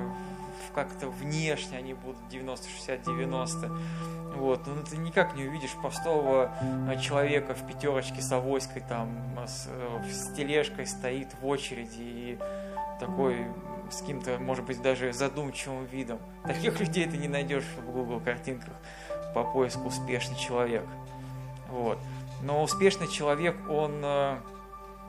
как-то 0.75 1.09
внешне 1.09 1.79
они 1.79 1.95
будут 1.95 2.17
90, 2.29 2.69
60, 2.69 3.03
90. 3.03 3.73
Вот, 4.37 4.67
но 4.67 4.83
ты 4.83 4.99
никак 4.99 5.35
не 5.35 5.45
увидишь 5.45 5.73
простого 5.73 6.53
э, 6.61 7.01
человека 7.01 7.55
в 7.55 7.67
пятерочке 7.67 8.21
с 8.21 8.31
авоськой, 8.31 8.83
там, 8.87 9.09
с, 9.47 9.67
э, 9.69 10.11
с 10.11 10.35
тележкой 10.35 10.87
стоит 10.87 11.29
в 11.41 11.47
очереди 11.47 12.01
и 12.01 12.39
такой 13.01 13.47
с 13.91 14.01
каким-то, 14.01 14.39
может 14.39 14.65
быть, 14.65 14.83
даже 14.83 15.13
задумчивым 15.13 15.87
видом. 15.87 16.19
Таких 16.45 16.79
людей 16.81 17.07
ты 17.09 17.17
не 17.17 17.29
найдешь 17.29 17.65
в 17.65 17.91
Google 17.91 18.21
картинках 18.21 18.75
по 19.35 19.45
поиску 19.45 19.89
успешный 19.89 20.37
человек. 20.37 20.85
Вот. 21.69 21.99
Но 22.43 22.63
успешный 22.63 23.09
человек, 23.09 23.57
он, 23.71 24.03
э, 24.05 24.37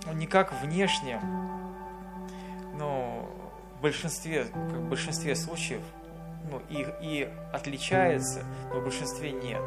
он 0.08 0.18
не 0.18 0.28
внешне, 0.64 1.20
но 2.78 3.30
в 3.78 3.82
большинстве, 3.82 4.44
в 4.44 4.90
большинстве 4.90 5.36
случаев 5.36 5.82
ну, 6.50 6.62
и, 6.70 6.86
и 7.02 7.30
отличается, 7.54 8.44
но 8.72 8.80
в 8.80 8.84
большинстве 8.84 9.32
нет. 9.32 9.62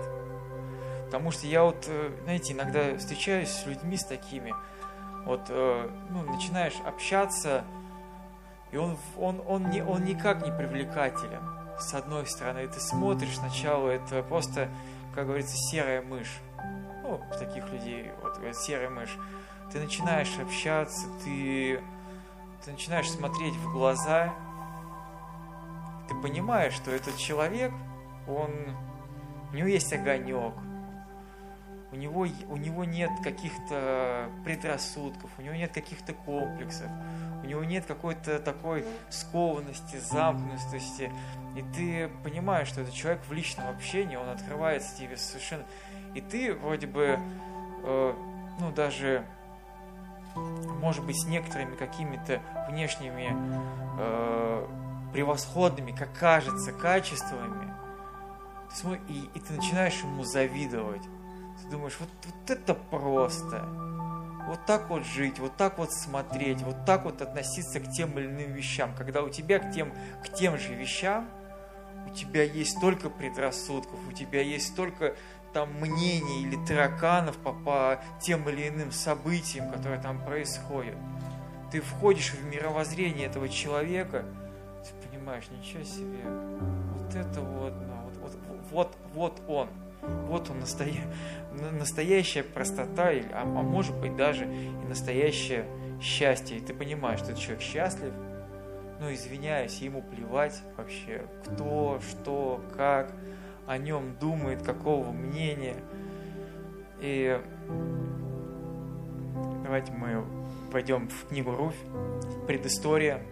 Потому 1.07 1.31
что 1.31 1.47
я 1.47 1.65
вот, 1.65 1.87
э, 1.89 2.11
знаете, 2.23 2.53
иногда 2.53 2.97
встречаюсь 2.97 3.49
с 3.49 3.67
людьми 3.67 3.97
с 3.97 4.05
такими, 4.05 4.55
вот, 5.25 5.43
э, 5.49 5.91
ну, 6.11 6.23
начинаешь 6.23 6.77
общаться, 6.87 7.65
и 8.71 8.77
он, 8.77 8.97
он, 9.19 9.43
он, 9.47 9.71
не, 9.71 9.83
он 9.83 10.05
никак 10.05 10.45
не 10.47 10.53
привлекателен. 10.53 11.43
С 11.79 11.95
одной 11.95 12.27
стороны, 12.27 12.67
ты 12.69 12.79
смотришь 12.79 13.37
сначала, 13.37 13.89
это 13.89 14.23
просто, 14.23 14.69
как 15.15 15.27
говорится, 15.27 15.57
серая 15.57 16.03
мышь. 16.03 16.39
Ну, 17.03 17.21
таких 17.39 17.69
людей, 17.71 18.13
вот, 18.23 18.39
серая 18.57 18.91
мышь. 18.91 19.17
Ты 19.73 19.81
начинаешь 19.81 20.39
общаться, 20.39 21.07
ты, 21.25 21.81
ты 22.65 22.73
начинаешь 22.73 23.11
смотреть 23.11 23.55
в 23.55 23.73
глаза, 23.73 24.35
ты 26.09 26.15
понимаешь, 26.17 26.75
что 26.75 26.91
этот 26.91 27.17
человек, 27.17 27.73
он, 28.29 28.51
у 29.53 29.57
него 29.57 29.69
есть 29.69 29.93
огонек, 29.93 30.55
у 31.93 31.97
него, 31.97 32.27
у 32.49 32.57
него 32.57 32.85
нет 32.85 33.11
каких-то 33.25 34.31
предрассудков, 34.45 35.31
у 35.39 35.43
него 35.43 35.55
нет 35.55 35.73
каких-то 35.73 36.13
комплексов, 36.13 36.89
у 37.43 37.47
него 37.47 37.65
нет 37.65 37.87
какой-то 37.87 38.39
такой 38.39 38.85
скованности, 39.09 39.97
замкнутости. 39.97 41.11
И 41.57 41.63
ты 41.75 42.09
понимаешь, 42.23 42.69
что 42.69 42.83
этот 42.83 42.95
человек 42.95 43.23
в 43.27 43.33
личном 43.33 43.69
общении, 43.69 44.17
он 44.17 44.29
открывается 44.29 44.97
тебе 44.97 45.17
совершенно... 45.17 45.65
И 46.15 46.21
ты 46.21 46.55
вроде 46.55 46.87
бы, 46.87 47.19
э, 47.85 48.15
ну, 48.61 48.71
даже, 48.71 49.25
может 50.35 51.05
быть, 51.05 51.21
с 51.21 51.27
некоторыми 51.27 51.77
какими-то 51.77 52.41
внешними 52.69 53.37
э, 53.99 54.67
превосходными, 55.13 55.93
как 55.93 56.13
кажется, 56.13 56.73
качествами, 56.73 57.75
ты 58.71 58.77
смотришь, 58.77 59.03
и, 59.09 59.31
и 59.35 59.41
ты 59.41 59.53
начинаешь 59.55 60.01
ему 60.01 60.25
завидовать. 60.25 61.03
Ты 61.63 61.71
думаешь, 61.71 61.97
вот, 61.99 62.09
вот 62.25 62.51
это 62.51 62.75
просто. 62.75 63.69
Вот 64.47 64.65
так 64.67 64.89
вот 64.89 65.05
жить, 65.05 65.39
вот 65.39 65.57
так 65.57 65.79
вот 65.79 65.93
смотреть, 65.93 66.63
вот 66.63 66.85
так 66.85 67.05
вот 67.05 67.21
относиться 67.23 67.79
к 67.79 67.91
тем 67.91 68.19
или 68.19 68.27
иным 68.27 68.53
вещам. 68.53 68.95
Когда 68.97 69.23
у 69.23 69.29
тебя 69.29 69.59
к 69.59 69.71
тем, 69.73 69.93
к 70.25 70.33
тем 70.35 70.59
же 70.59 70.75
вещам, 70.75 71.29
у 72.07 72.15
тебя 72.15 72.43
есть 72.43 72.77
столько 72.77 73.11
предрассудков, 73.11 73.99
у 74.09 74.13
тебя 74.13 74.41
есть 74.41 74.69
столько 74.69 75.15
там 75.53 75.73
мнений 75.81 76.43
или 76.43 76.57
тараканов 76.67 77.37
по, 77.39 77.53
по 77.53 78.01
тем 78.21 78.49
или 78.49 78.69
иным 78.69 78.93
событиям, 78.93 79.71
которые 79.71 80.01
там 80.01 80.25
происходят. 80.25 80.97
Ты 81.71 81.81
входишь 81.81 82.33
в 82.33 82.45
мировоззрение 82.45 83.27
этого 83.27 83.49
человека– 83.49 84.25
понимаешь, 85.21 85.45
ничего 85.51 85.85
себе, 85.85 86.25
вот 86.97 87.15
это 87.15 87.41
вот, 87.41 87.73
ну, 87.73 88.11
вот, 88.21 88.33
вот, 88.71 88.71
вот, 88.71 88.97
вот 89.15 89.43
он, 89.47 89.69
вот 90.27 90.51
он 90.51 90.61
настоя... 90.61 91.05
настоящая 91.73 92.43
простота, 92.43 93.11
а, 93.11 93.43
а 93.43 93.45
может 93.45 93.95
быть 93.97 94.17
даже 94.17 94.45
и 94.45 94.89
настоящее 94.89 95.67
счастье. 96.01 96.57
И 96.57 96.61
ты 96.61 96.75
понимаешь, 96.75 97.21
что 97.21 97.33
этот 97.33 97.43
человек 97.43 97.63
счастлив, 97.63 98.13
ну, 98.99 99.13
извиняюсь, 99.13 99.79
ему 99.79 100.03
плевать 100.03 100.61
вообще, 100.77 101.27
кто, 101.45 102.01
что, 102.11 102.65
как 102.77 103.13
о 103.71 103.79
нем 103.79 104.17
думает, 104.19 104.65
какого 104.65 105.13
мнения. 105.13 105.77
И 107.01 107.41
давайте 109.63 109.93
мы 109.93 110.25
пойдем 110.73 111.09
в 111.09 111.29
книгу 111.29 111.55
Руфь, 111.55 111.77
предыстория, 112.49 113.23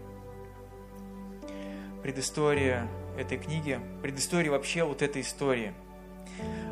предыстория 2.05 2.87
этой 3.19 3.37
книги, 3.37 3.81
предыстория 4.01 4.53
вообще 4.53 4.85
вот 4.85 5.03
этой 5.03 5.23
истории. 5.23 5.75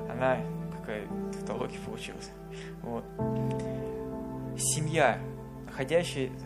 Она 0.09 0.39
какая 0.79 1.09
тавтология 1.33 1.81
получилась. 1.81 2.31
Вот. 2.83 3.05
Семья, 4.57 5.19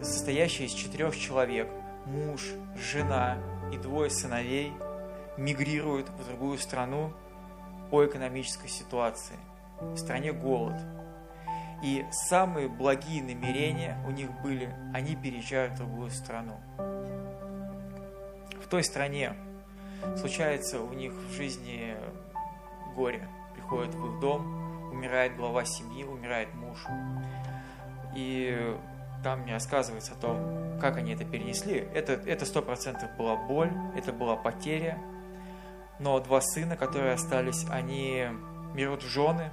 состоящая 0.01 0.65
из 0.65 0.73
четырех 0.73 1.15
человек, 1.15 1.69
муж, 2.07 2.41
жена 2.91 3.37
и 3.75 3.77
двое 3.77 4.09
сыновей, 4.09 4.73
мигрируют 5.41 6.09
в 6.11 6.25
другую 6.27 6.59
страну 6.59 7.13
по 7.91 8.07
экономической 8.07 8.69
ситуации. 8.69 9.37
В 9.81 9.97
стране 9.97 10.33
голод. 10.33 10.81
И 11.83 12.05
самые 12.11 12.69
благие 12.69 13.23
намерения 13.23 13.97
у 14.07 14.11
них 14.11 14.31
были, 14.43 14.73
они 14.93 15.17
переезжают 15.17 15.73
в 15.75 15.79
другую 15.79 16.11
страну. 16.11 16.61
В 18.63 18.69
той 18.69 18.85
стране 18.85 19.35
случается 20.19 20.81
у 20.81 20.93
них 20.93 21.13
в 21.13 21.33
жизни 21.33 21.97
горе. 22.95 23.27
Приходит 23.55 23.95
в 23.95 24.15
их 24.15 24.21
дом, 24.21 24.93
умирает 24.93 25.37
глава 25.37 25.65
семьи, 25.65 26.05
умирает 26.05 26.53
муж. 26.55 26.79
И 28.15 28.77
там 29.25 29.47
не 29.47 29.53
рассказывается 29.53 30.13
о 30.13 30.17
том, 30.17 30.79
как 30.81 30.99
они 30.99 31.13
это 31.13 31.25
перенесли. 31.25 31.89
Это, 31.95 32.13
это 32.13 32.45
100% 32.45 33.17
была 33.17 33.37
боль, 33.37 33.73
это 33.97 34.13
была 34.13 34.37
потеря. 34.37 34.99
Но 36.01 36.19
два 36.19 36.41
сына, 36.41 36.77
которые 36.77 37.13
остались, 37.13 37.67
они 37.71 38.27
берут 38.75 39.03
в 39.03 39.09
жены 39.09 39.51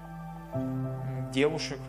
девушек 1.33 1.79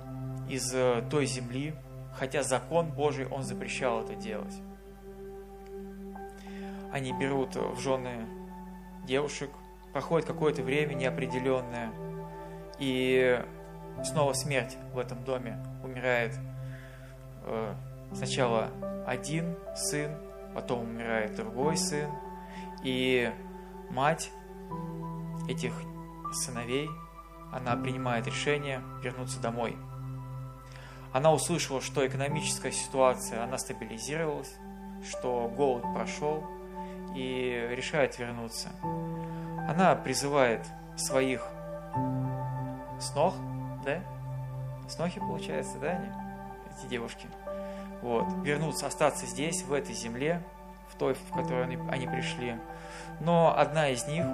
из 0.48 0.74
э, 0.74 1.02
той 1.08 1.26
земли, 1.26 1.74
хотя 2.14 2.42
закон 2.42 2.90
Божий, 2.90 3.26
он 3.26 3.44
запрещал 3.44 4.02
это 4.02 4.14
делать. 4.14 4.54
Они 6.90 7.12
берут 7.12 7.54
в 7.54 7.78
жены 7.78 8.26
девушек, 9.06 9.50
проходит 9.92 10.26
какое-то 10.26 10.62
время 10.62 10.94
неопределенное, 10.94 11.92
и 12.78 13.40
снова 14.04 14.32
смерть 14.32 14.76
в 14.92 14.98
этом 14.98 15.22
доме. 15.24 15.58
Умирает 15.84 16.34
э, 17.44 17.74
сначала 18.12 18.70
один 19.06 19.56
сын, 19.76 20.16
потом 20.54 20.80
умирает 20.80 21.36
другой 21.36 21.76
сын, 21.76 22.10
и 22.82 23.32
мать 23.90 24.30
этих 25.48 25.72
сыновей, 26.32 26.88
она 27.52 27.76
принимает 27.76 28.26
решение 28.26 28.82
вернуться 29.02 29.40
домой. 29.40 29.76
Она 31.12 31.32
услышала, 31.32 31.80
что 31.80 32.06
экономическая 32.06 32.70
ситуация, 32.70 33.42
она 33.42 33.58
стабилизировалась, 33.58 34.54
что 35.08 35.48
голод 35.48 35.82
прошел, 35.94 36.44
и 37.14 37.68
решает 37.70 38.18
вернуться. 38.18 38.68
Она 39.68 39.94
призывает 39.94 40.66
своих 40.96 41.46
снох, 43.00 43.34
да? 43.84 44.00
Снохи, 44.88 45.20
получается, 45.20 45.78
да, 45.78 45.90
они? 45.92 46.08
Эти 46.78 46.90
девушки. 46.90 47.28
Вот. 48.02 48.26
Вернуться, 48.44 48.86
остаться 48.86 49.26
здесь, 49.26 49.62
в 49.62 49.72
этой 49.72 49.94
земле, 49.94 50.42
в 50.90 50.96
той, 50.96 51.14
в 51.14 51.32
которой 51.32 51.64
они, 51.64 51.76
они 51.90 52.06
пришли. 52.06 52.56
Но 53.20 53.54
одна 53.56 53.88
из 53.90 54.06
них, 54.06 54.24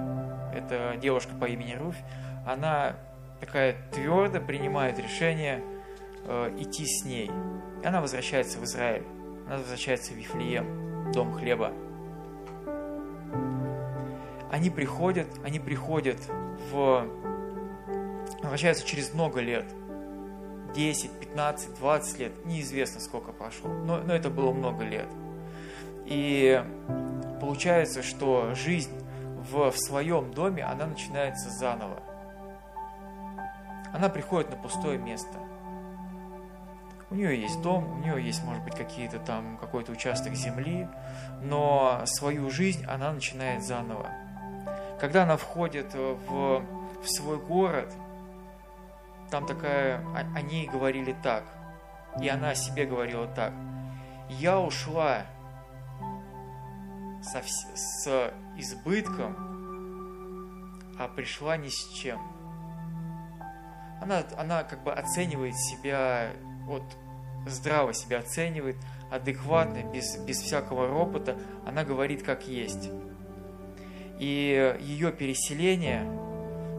это 0.53 0.95
девушка 0.97 1.33
по 1.39 1.45
имени 1.45 1.73
Руфь, 1.73 2.01
она 2.45 2.95
такая 3.39 3.75
твердо 3.91 4.39
принимает 4.39 4.99
решение 4.99 5.63
э, 6.25 6.55
идти 6.59 6.85
с 6.85 7.05
ней. 7.05 7.31
И 7.83 7.85
она 7.85 8.01
возвращается 8.01 8.59
в 8.59 8.63
Израиль. 8.63 9.03
Она 9.47 9.57
возвращается 9.57 10.13
в 10.13 10.15
Вифлеем, 10.15 11.11
дом 11.11 11.33
хлеба. 11.33 11.71
Они 14.51 14.69
приходят, 14.69 15.27
они 15.43 15.59
приходят 15.59 16.17
в... 16.71 17.07
Возвращаются 18.41 18.85
через 18.85 19.13
много 19.13 19.41
лет. 19.41 19.65
10, 20.73 21.11
15, 21.19 21.79
20 21.79 22.19
лет, 22.19 22.45
неизвестно 22.45 22.99
сколько 22.99 23.31
прошло, 23.31 23.69
но, 23.69 23.97
но 23.99 24.13
это 24.13 24.29
было 24.29 24.51
много 24.51 24.83
лет. 24.83 25.07
И 26.05 26.61
получается, 27.45 28.01
что 28.01 28.55
жизнь 28.55 28.91
в, 29.51 29.69
в 29.69 29.77
своем 29.77 30.33
доме, 30.33 30.63
она 30.63 30.87
начинается 30.87 31.51
заново. 31.51 32.01
Она 33.93 34.09
приходит 34.09 34.49
на 34.49 34.57
пустое 34.57 34.97
место. 34.97 35.37
У 37.11 37.15
нее 37.15 37.39
есть 37.39 37.61
дом, 37.61 37.87
у 37.91 37.97
нее 37.97 38.25
есть, 38.25 38.43
может 38.43 38.63
быть, 38.63 38.75
какие-то 38.75 39.19
там, 39.19 39.57
какой-то 39.57 39.91
участок 39.91 40.33
земли, 40.33 40.89
но 41.43 42.01
свою 42.05 42.49
жизнь 42.49 42.83
она 42.85 43.11
начинает 43.11 43.63
заново. 43.63 44.09
Когда 44.99 45.21
она 45.21 45.37
входит 45.37 45.93
в, 45.93 46.63
в 47.03 47.07
свой 47.07 47.37
город, 47.37 47.93
там 49.29 49.45
такая, 49.45 49.99
о, 49.99 50.21
о 50.35 50.41
ней 50.41 50.65
говорили 50.65 51.15
так, 51.21 51.43
и 52.19 52.27
она 52.27 52.49
о 52.49 52.55
себе 52.55 52.87
говорила 52.87 53.27
так. 53.27 53.53
Я 54.29 54.59
ушла 54.59 55.27
со, 57.25 57.41
с 57.75 58.33
избытком, 58.57 59.35
а 60.97 61.07
пришла 61.07 61.57
ни 61.57 61.69
с 61.69 61.89
чем. 61.93 62.19
Она, 64.01 64.23
она 64.37 64.63
как 64.63 64.83
бы 64.83 64.93
оценивает 64.93 65.55
себя, 65.55 66.31
вот 66.65 66.83
здраво 67.47 67.93
себя 67.93 68.19
оценивает, 68.19 68.77
адекватно, 69.11 69.83
без, 69.91 70.17
без 70.17 70.39
всякого 70.39 70.87
ропота, 70.87 71.37
она 71.65 71.83
говорит 71.83 72.23
как 72.23 72.47
есть. 72.47 72.89
И 74.19 74.77
ее 74.79 75.11
переселение, 75.11 76.03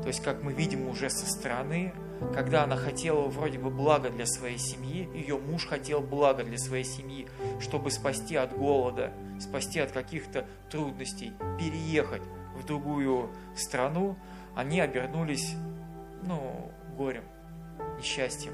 то 0.03 0.09
есть 0.09 0.23
как 0.23 0.43
мы 0.43 0.53
видим 0.53 0.89
уже 0.89 1.11
со 1.11 1.27
стороны, 1.27 1.93
когда 2.33 2.65
она 2.65 2.77
хотела 2.77 3.29
вроде 3.29 3.59
бы 3.59 3.71
благо 3.71 4.11
для 4.11 4.27
своей 4.27 4.59
семьи, 4.59 5.09
ее 5.15 5.39
муж 5.39 5.67
хотел 5.67 6.01
благо 6.01 6.45
для 6.45 6.59
своей 6.59 6.85
семьи, 6.85 7.29
чтобы 7.61 7.91
спасти 7.91 8.37
от 8.37 8.57
голода, 8.57 9.13
спасти 9.41 9.81
от 9.81 9.93
каких-то 9.93 10.47
трудностей, 10.71 11.33
переехать 11.59 12.23
в 12.57 12.65
другую 12.65 13.31
страну, 13.55 14.17
они 14.55 14.81
обернулись, 14.81 15.55
ну, 16.23 16.71
горем, 16.97 17.25
несчастьем. 17.99 18.53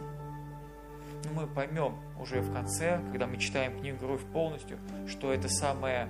Но 1.25 1.43
мы 1.43 1.47
поймем 1.47 1.97
уже 2.19 2.41
в 2.41 2.53
конце, 2.53 3.01
когда 3.11 3.27
мы 3.27 3.37
читаем 3.37 3.79
книгу 3.79 4.07
«Руфь» 4.07 4.25
полностью, 4.33 4.79
что 5.07 5.33
это 5.33 5.49
самое 5.49 6.09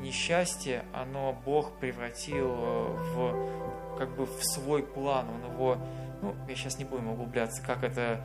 несчастье, 0.00 0.84
оно 0.92 1.36
Бог 1.44 1.72
превратил 1.78 2.48
в, 2.48 3.96
как 3.98 4.14
бы 4.16 4.26
в 4.26 4.44
свой 4.44 4.82
план, 4.82 5.26
Он 5.28 5.52
его 5.52 5.78
ну, 6.22 6.34
я 6.48 6.54
сейчас 6.54 6.78
не 6.78 6.84
будем 6.84 7.08
углубляться, 7.08 7.60
как 7.62 7.82
это, 7.82 8.24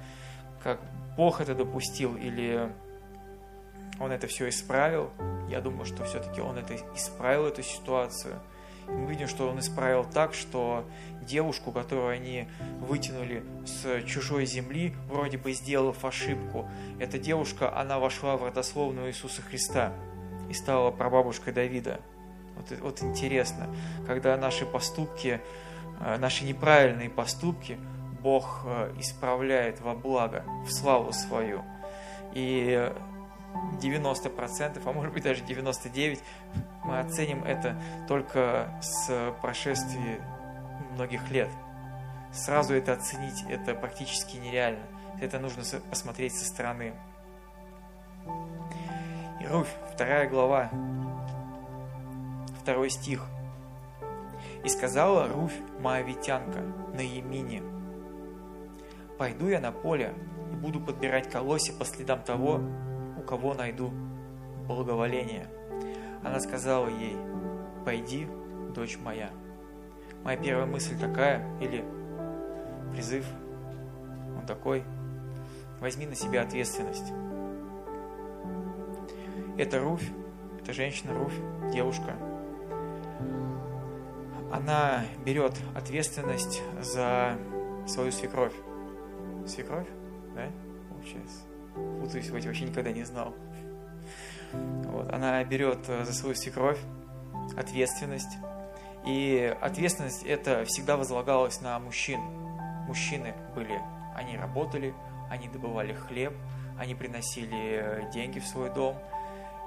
как 0.63 0.79
Бог 1.17 1.41
это 1.41 1.55
допустил 1.55 2.15
или 2.15 2.71
Он 3.99 4.11
это 4.11 4.27
все 4.27 4.47
исправил. 4.49 5.09
Я 5.49 5.59
думаю, 5.61 5.85
что 5.85 6.05
все-таки 6.05 6.39
Он 6.39 6.57
это 6.57 6.75
исправил, 6.95 7.47
эту 7.47 7.63
ситуацию. 7.63 8.39
Мы 8.87 9.09
видим, 9.09 9.27
что 9.27 9.49
Он 9.49 9.59
исправил 9.59 10.05
так, 10.05 10.33
что 10.33 10.85
девушку, 11.21 11.71
которую 11.71 12.09
они 12.09 12.47
вытянули 12.79 13.43
с 13.65 14.01
чужой 14.03 14.45
земли, 14.45 14.95
вроде 15.09 15.37
бы 15.37 15.51
сделав 15.51 16.05
ошибку, 16.05 16.69
эта 16.99 17.17
девушка, 17.17 17.75
она 17.75 17.99
вошла 17.99 18.37
в 18.37 18.45
родословную 18.45 19.09
Иисуса 19.09 19.41
Христа 19.41 19.91
и 20.49 20.53
стала 20.53 20.91
прабабушкой 20.91 21.51
Давида. 21.51 21.99
Вот, 22.55 22.79
вот 22.79 23.03
интересно, 23.03 23.67
когда 24.05 24.37
наши 24.37 24.65
поступки 24.65 25.41
наши 25.99 26.45
неправильные 26.45 27.09
поступки 27.09 27.79
Бог 28.21 28.63
э, 28.65 28.93
исправляет 28.99 29.79
во 29.81 29.93
благо, 29.95 30.43
в 30.65 30.71
славу 30.71 31.13
свою. 31.13 31.63
И 32.33 32.91
90%, 33.81 34.81
а 34.83 34.91
может 34.91 35.13
быть 35.13 35.23
даже 35.23 35.43
99%, 35.43 36.19
мы 36.83 36.99
оценим 36.99 37.43
это 37.43 37.79
только 38.07 38.77
с 38.81 39.33
прошествия 39.41 40.19
многих 40.93 41.29
лет. 41.31 41.49
Сразу 42.31 42.73
это 42.73 42.93
оценить, 42.93 43.43
это 43.49 43.73
практически 43.73 44.37
нереально. 44.37 44.83
Это 45.21 45.39
нужно 45.39 45.63
посмотреть 45.89 46.35
со 46.35 46.45
стороны. 46.45 46.93
И 49.41 49.47
Руфь, 49.47 49.73
вторая 49.93 50.29
глава, 50.29 50.69
второй 52.61 52.89
стих– 52.89 53.25
и 54.67 54.69
сказала 54.69 55.29
Руфь 55.29 55.57
Моавитянка 55.79 56.59
на 56.93 56.99
Емине, 56.99 57.63
«Пойду 59.17 59.47
я 59.47 59.61
на 59.61 59.71
поле 59.71 60.13
и 60.51 60.55
буду 60.57 60.81
подбирать 60.81 61.31
колосья 61.31 61.73
по 61.73 61.85
следам 61.85 62.21
того, 62.21 62.59
у 63.17 63.21
кого 63.21 63.53
найду 63.53 63.93
благоволение». 64.67 65.47
Она 66.21 66.41
сказала 66.41 66.89
ей, 66.89 67.15
«Пойди, 67.85 68.27
дочь 68.75 68.97
моя». 68.97 69.29
Моя 70.25 70.37
первая 70.37 70.65
мысль 70.65 70.99
такая, 70.99 71.47
или 71.61 71.85
призыв, 72.91 73.25
он 74.37 74.45
такой, 74.45 74.83
возьми 75.79 76.05
на 76.05 76.15
себя 76.15 76.41
ответственность. 76.41 77.13
Это 79.57 79.79
Руфь, 79.79 80.09
это 80.61 80.73
женщина 80.73 81.13
Руфь, 81.13 81.39
девушка– 81.71 82.17
она 84.51 85.05
берет 85.25 85.55
ответственность 85.75 86.61
за 86.81 87.37
свою 87.87 88.11
свекровь. 88.11 88.53
Свекровь? 89.45 89.87
Да? 90.35 90.47
Получается. 90.89 91.39
Путаюсь 92.01 92.29
эти, 92.29 92.47
вообще 92.47 92.65
никогда 92.65 92.91
не 92.91 93.03
знал. 93.03 93.33
Вот. 94.53 95.11
Она 95.13 95.43
берет 95.43 95.79
э, 95.87 96.05
за 96.05 96.13
свою 96.13 96.35
свекровь 96.35 96.79
ответственность 97.55 98.37
И 99.05 99.55
ответственность 99.61 100.23
это 100.23 100.65
всегда 100.65 100.97
возлагалась 100.97 101.61
на 101.61 101.79
мужчин. 101.79 102.19
Мужчины 102.87 103.33
были, 103.55 103.79
они 104.15 104.37
работали, 104.37 104.93
они 105.29 105.47
добывали 105.47 105.93
хлеб, 105.93 106.33
они 106.79 106.95
приносили 106.95 108.09
деньги 108.13 108.39
в 108.39 108.45
свой 108.45 108.73
дом. 108.73 108.95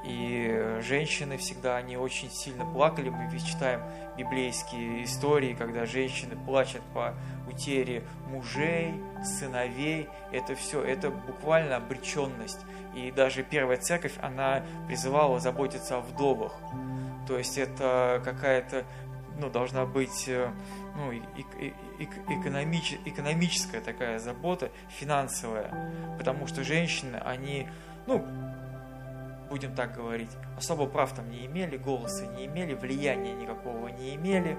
И 0.05 0.79
женщины 0.81 1.37
всегда, 1.37 1.77
они 1.77 1.97
очень 1.97 2.31
сильно 2.31 2.65
плакали. 2.65 3.11
Мы 3.11 3.29
ведь 3.31 3.47
читаем 3.47 3.83
библейские 4.17 5.05
истории, 5.05 5.55
когда 5.55 5.85
женщины 5.85 6.37
плачут 6.37 6.83
по 6.95 7.15
утере 7.47 8.03
мужей, 8.27 8.95
сыновей. 9.23 10.09
Это 10.33 10.55
все, 10.55 10.83
это 10.83 11.11
буквально 11.11 11.77
обреченность. 11.77 12.61
И 12.95 13.11
даже 13.11 13.43
первая 13.43 13.77
церковь, 13.77 14.15
она 14.21 14.63
призывала 14.87 15.39
заботиться 15.39 15.99
о 15.99 16.01
вдовах. 16.01 16.55
То 17.29 17.39
есть 17.39 17.59
это 17.59 18.21
какая-то, 18.25 18.85
ну, 19.39 19.51
должна 19.51 19.87
быть 19.87 20.25
э, 20.27 20.51
ну, 20.97 21.13
экономич, 21.13 22.99
экономическая 23.05 23.81
такая 23.81 24.19
забота, 24.19 24.71
финансовая. 24.89 25.93
Потому 26.19 26.47
что 26.47 26.65
женщины, 26.65 27.17
они, 27.17 27.69
ну, 28.07 28.27
будем 29.51 29.75
так 29.75 29.95
говорить, 29.95 30.31
особо 30.57 30.87
прав 30.87 31.13
там 31.13 31.29
не 31.29 31.45
имели, 31.45 31.77
голоса 31.77 32.25
не 32.27 32.47
имели, 32.47 32.73
влияния 32.73 33.35
никакого 33.35 33.89
не 33.89 34.15
имели. 34.15 34.57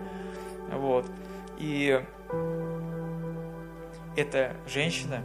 Вот. 0.69 1.09
И 1.57 2.03
эта 4.17 4.55
женщина, 4.67 5.23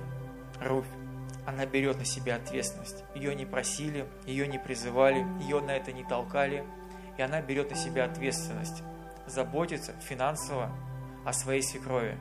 Руфь, 0.60 0.86
она 1.44 1.66
берет 1.66 1.98
на 1.98 2.04
себя 2.04 2.36
ответственность. 2.36 3.04
Ее 3.14 3.34
не 3.34 3.44
просили, 3.44 4.06
ее 4.24 4.46
не 4.46 4.58
призывали, 4.58 5.26
ее 5.40 5.60
на 5.60 5.72
это 5.72 5.92
не 5.92 6.04
толкали. 6.04 6.64
И 7.18 7.22
она 7.22 7.42
берет 7.42 7.70
на 7.70 7.76
себя 7.76 8.04
ответственность. 8.04 8.82
Заботиться 9.26 9.92
финансово 10.00 10.70
о 11.24 11.32
своей 11.32 11.62
свекрови. 11.62 12.16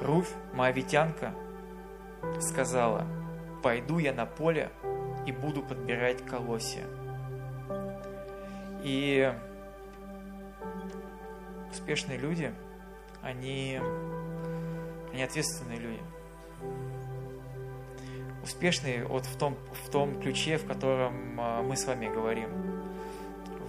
Руфь, 0.00 0.32
моавитянка, 0.54 1.34
сказала, 2.40 3.06
«Пойду 3.62 3.98
я 3.98 4.12
на 4.12 4.26
поле 4.26 4.70
и 5.26 5.32
буду 5.32 5.62
подбирать 5.62 6.24
колосья». 6.24 6.84
И 8.82 9.32
успешные 11.70 12.18
люди, 12.18 12.52
они 13.22 13.80
они 15.12 15.22
ответственные 15.22 15.78
люди. 15.78 16.00
Успешные 18.42 19.04
вот 19.04 19.26
в 19.26 19.36
том, 19.36 19.56
в 19.84 19.90
том 19.90 20.20
ключе, 20.20 20.56
в 20.56 20.66
котором 20.66 21.38
а, 21.38 21.62
мы 21.62 21.76
с 21.76 21.86
вами 21.86 22.06
говорим. 22.06 22.48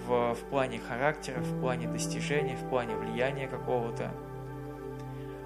В, 0.08 0.34
в 0.34 0.40
плане 0.50 0.80
характера, 0.80 1.40
в 1.40 1.62
плане 1.62 1.88
достижений, 1.88 2.56
в 2.56 2.70
плане 2.70 2.96
влияния 2.96 3.48
какого-то. 3.48 4.12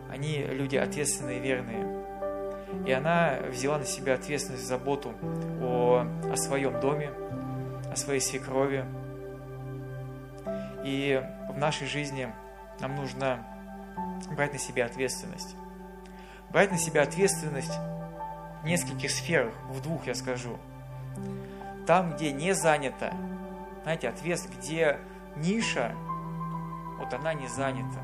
Они 0.09 0.43
люди 0.43 0.77
ответственные, 0.77 1.39
верные. 1.39 1.96
И 2.85 2.91
она 2.91 3.39
взяла 3.49 3.77
на 3.77 3.85
себя 3.85 4.15
ответственность, 4.15 4.65
заботу 4.65 5.13
о, 5.61 6.05
о 6.31 6.35
своем 6.35 6.79
доме, 6.79 7.11
о 7.91 7.95
своей 7.95 8.21
свекрови. 8.21 8.85
И 10.83 11.21
в 11.49 11.57
нашей 11.57 11.87
жизни 11.87 12.31
нам 12.79 12.95
нужно 12.95 13.45
брать 14.35 14.53
на 14.53 14.59
себя 14.59 14.85
ответственность 14.85 15.55
брать 16.49 16.71
на 16.71 16.77
себя 16.77 17.03
ответственность 17.03 17.73
в 18.61 18.65
нескольких 18.65 19.11
сферах, 19.11 19.53
в 19.69 19.81
двух 19.81 20.07
я 20.07 20.15
скажу. 20.15 20.57
Там, 21.85 22.15
где 22.15 22.31
не 22.31 22.53
занято, 22.53 23.13
знаете, 23.83 24.09
ответственность, 24.09 24.59
где 24.59 24.99
ниша, 25.35 25.93
вот 26.99 27.13
она 27.13 27.33
не 27.33 27.47
занята. 27.47 28.01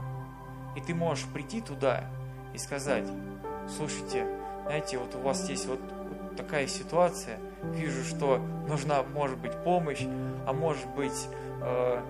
И 0.76 0.82
ты 0.82 0.94
можешь 0.94 1.26
прийти 1.26 1.62
туда 1.62 2.06
и 2.54 2.58
сказать, 2.58 3.08
слушайте, 3.76 4.26
знаете, 4.66 4.98
вот 4.98 5.16
у 5.16 5.20
вас 5.20 5.42
здесь 5.42 5.66
вот, 5.66 5.80
вот 5.82 6.36
такая 6.36 6.68
ситуация, 6.68 7.38
вижу, 7.64 8.04
что 8.04 8.38
нужна, 8.68 9.04
может 9.04 9.38
быть, 9.38 9.52
помощь, 9.64 10.04
а 10.46 10.54
может 10.54 10.88
быть, 10.96 11.28
э, 11.62 12.02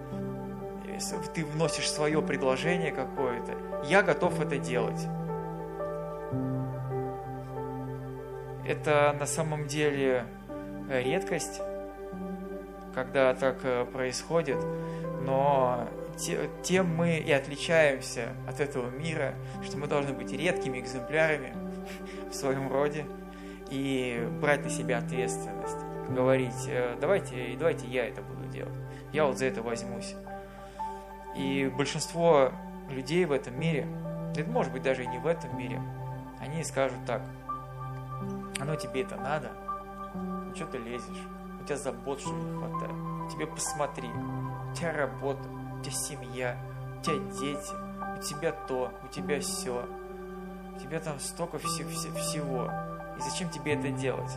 ты 1.33 1.45
вносишь 1.45 1.89
свое 1.89 2.21
предложение 2.21 2.91
какое-то, 2.91 3.53
я 3.85 4.01
готов 4.01 4.39
это 4.39 4.57
делать. 4.57 5.01
Это 8.65 9.15
на 9.19 9.25
самом 9.25 9.67
деле 9.67 10.25
э, 10.89 11.01
редкость, 11.01 11.59
когда 12.93 13.33
так 13.33 13.57
э, 13.63 13.85
происходит, 13.85 14.57
но 15.25 15.87
тем 16.61 16.95
мы 16.95 17.17
и 17.17 17.31
отличаемся 17.31 18.29
от 18.47 18.59
этого 18.59 18.89
мира, 18.89 19.33
что 19.63 19.77
мы 19.77 19.87
должны 19.87 20.13
быть 20.13 20.31
редкими 20.31 20.79
экземплярами 20.79 21.53
в 22.33 22.37
своем 22.37 22.71
роде 22.71 23.05
и 23.69 24.27
брать 24.41 24.63
на 24.63 24.69
себя 24.69 24.99
ответственность, 24.99 25.77
говорить, 26.09 26.67
э, 26.67 26.97
давайте, 26.99 27.55
давайте 27.57 27.87
я 27.87 28.07
это 28.07 28.21
буду 28.21 28.45
делать, 28.47 28.73
я 29.11 29.25
вот 29.25 29.37
за 29.37 29.45
это 29.45 29.61
возьмусь. 29.61 30.15
И 31.35 31.71
большинство 31.75 32.51
людей 32.89 33.25
в 33.25 33.31
этом 33.31 33.59
мире, 33.59 33.87
это 34.35 34.49
может 34.49 34.71
быть 34.71 34.83
даже 34.83 35.03
и 35.03 35.07
не 35.07 35.19
в 35.19 35.25
этом 35.25 35.57
мире, 35.57 35.81
они 36.39 36.63
скажут 36.63 36.99
так– 37.05 37.21
оно 38.59 38.75
тебе 38.75 39.01
это 39.01 39.15
надо? 39.17 39.51
Ну, 40.13 40.55
что 40.55 40.65
ты 40.67 40.77
лезешь? 40.77 41.27
У 41.61 41.65
тебя 41.65 41.77
забот, 41.77 42.19
что 42.19 42.31
не 42.31 42.57
хватает? 42.57 43.31
Тебе 43.31 43.47
посмотри. 43.47 44.09
У 44.09 44.75
тебя 44.75 44.93
работа, 44.93 45.41
у 45.49 45.81
тебя 45.81 45.91
семья, 45.91 46.57
у 46.99 47.03
тебя 47.03 47.17
дети, 47.39 47.73
у 48.17 48.21
тебя 48.21 48.51
то, 48.51 48.91
у 49.03 49.07
тебя 49.07 49.39
все. 49.39 49.85
У 50.75 50.79
тебя 50.79 50.99
там 50.99 51.19
столько 51.19 51.57
вс- 51.57 51.87
вс- 51.87 52.15
всего. 52.19 52.69
И 53.17 53.21
зачем 53.21 53.49
тебе 53.49 53.73
это 53.73 53.89
делать? 53.89 54.31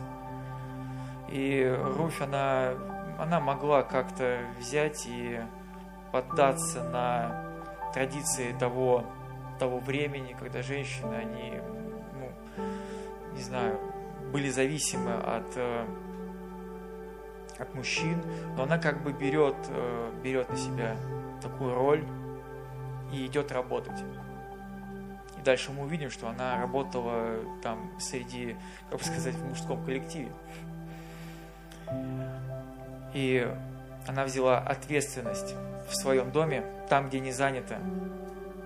И 1.29 1.77
Руфь, 1.97 2.21
она, 2.21 2.73
она 3.17 3.39
могла 3.39 3.83
как-то 3.83 4.39
взять 4.59 5.05
и 5.07 5.41
поддаться 6.11 6.83
на 6.83 7.43
традиции 7.93 8.55
того, 8.57 9.03
того 9.59 9.79
времени, 9.79 10.35
когда 10.39 10.61
женщины, 10.61 11.13
они, 11.15 11.59
ну, 12.13 12.63
не 13.33 13.41
знаю, 13.41 13.79
были 14.31 14.49
зависимы 14.49 15.13
от, 15.13 15.55
э, 15.55 15.85
от 17.59 17.73
мужчин, 17.75 18.21
но 18.55 18.63
она 18.63 18.77
как 18.77 19.01
бы 19.03 19.11
берет, 19.11 19.55
э, 19.69 20.11
берет 20.23 20.49
на 20.49 20.57
себя 20.57 20.95
такую 21.41 21.73
роль 21.75 22.05
и 23.11 23.25
идет 23.25 23.51
работать. 23.51 23.99
Дальше 25.47 25.71
мы 25.71 25.83
увидим, 25.83 26.11
что 26.11 26.27
она 26.27 26.59
работала 26.59 27.39
там 27.63 27.89
среди, 28.01 28.57
как 28.89 28.99
бы 28.99 29.05
сказать, 29.05 29.33
в 29.33 29.47
мужском 29.47 29.81
коллективе. 29.85 30.29
И 33.13 33.49
она 34.05 34.25
взяла 34.25 34.59
ответственность 34.59 35.55
в 35.89 35.95
своем 35.95 36.31
доме, 36.31 36.65
там, 36.89 37.07
где 37.07 37.21
не 37.21 37.31
занято. 37.31 37.79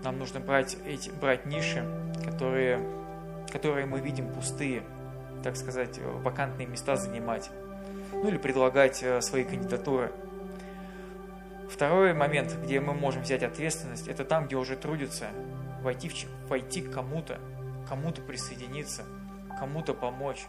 Нам 0.03 0.17
нужно 0.17 0.39
брать, 0.39 0.75
эти, 0.83 1.11
брать 1.11 1.45
ниши, 1.45 1.85
которые, 2.25 2.83
которые 3.51 3.85
мы 3.85 3.99
видим 3.99 4.33
пустые, 4.33 4.81
так 5.43 5.57
сказать, 5.57 5.99
вакантные 5.99 6.65
места 6.65 6.95
занимать. 6.95 7.51
Ну 8.11 8.27
или 8.27 8.39
предлагать 8.39 9.03
э, 9.03 9.21
свои 9.21 9.43
кандидатуры. 9.43 10.11
Второй 11.69 12.15
момент, 12.15 12.57
где 12.63 12.79
мы 12.79 12.95
можем 12.95 13.21
взять 13.21 13.43
ответственность, 13.43 14.07
это 14.07 14.25
там, 14.25 14.47
где 14.47 14.55
уже 14.55 14.75
трудятся, 14.75 15.27
войти, 15.81 16.09
в, 16.09 16.49
войти 16.49 16.81
к 16.81 16.91
кому-то, 16.91 17.39
кому-то 17.87 18.21
присоединиться, 18.21 19.03
кому-то 19.59 19.93
помочь. 19.93 20.47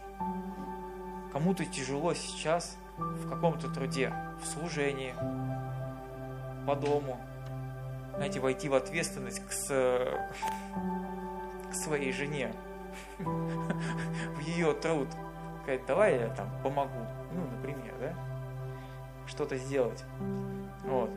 Кому-то 1.31 1.65
тяжело 1.65 2.13
сейчас 2.13 2.77
в 2.97 3.29
каком-то 3.29 3.67
труде, 3.69 4.13
в 4.41 4.45
служении, 4.45 5.13
по 6.67 6.75
дому. 6.75 7.19
Знаете, 8.15 8.39
войти 8.39 8.69
в 8.69 8.75
ответственность 8.75 9.45
к, 9.45 9.51
с, 9.51 9.67
к 11.71 11.73
своей 11.73 12.11
жене, 12.11 12.53
в 13.17 14.39
ее 14.41 14.73
труд. 14.73 15.07
Сказать, 15.63 15.85
давай 15.87 16.19
я 16.19 16.27
там 16.29 16.49
помогу. 16.61 17.07
Ну, 17.31 17.41
например, 17.55 17.93
да? 17.99 18.13
Что-то 19.25 19.57
сделать. 19.57 20.03
Вот. 20.83 21.09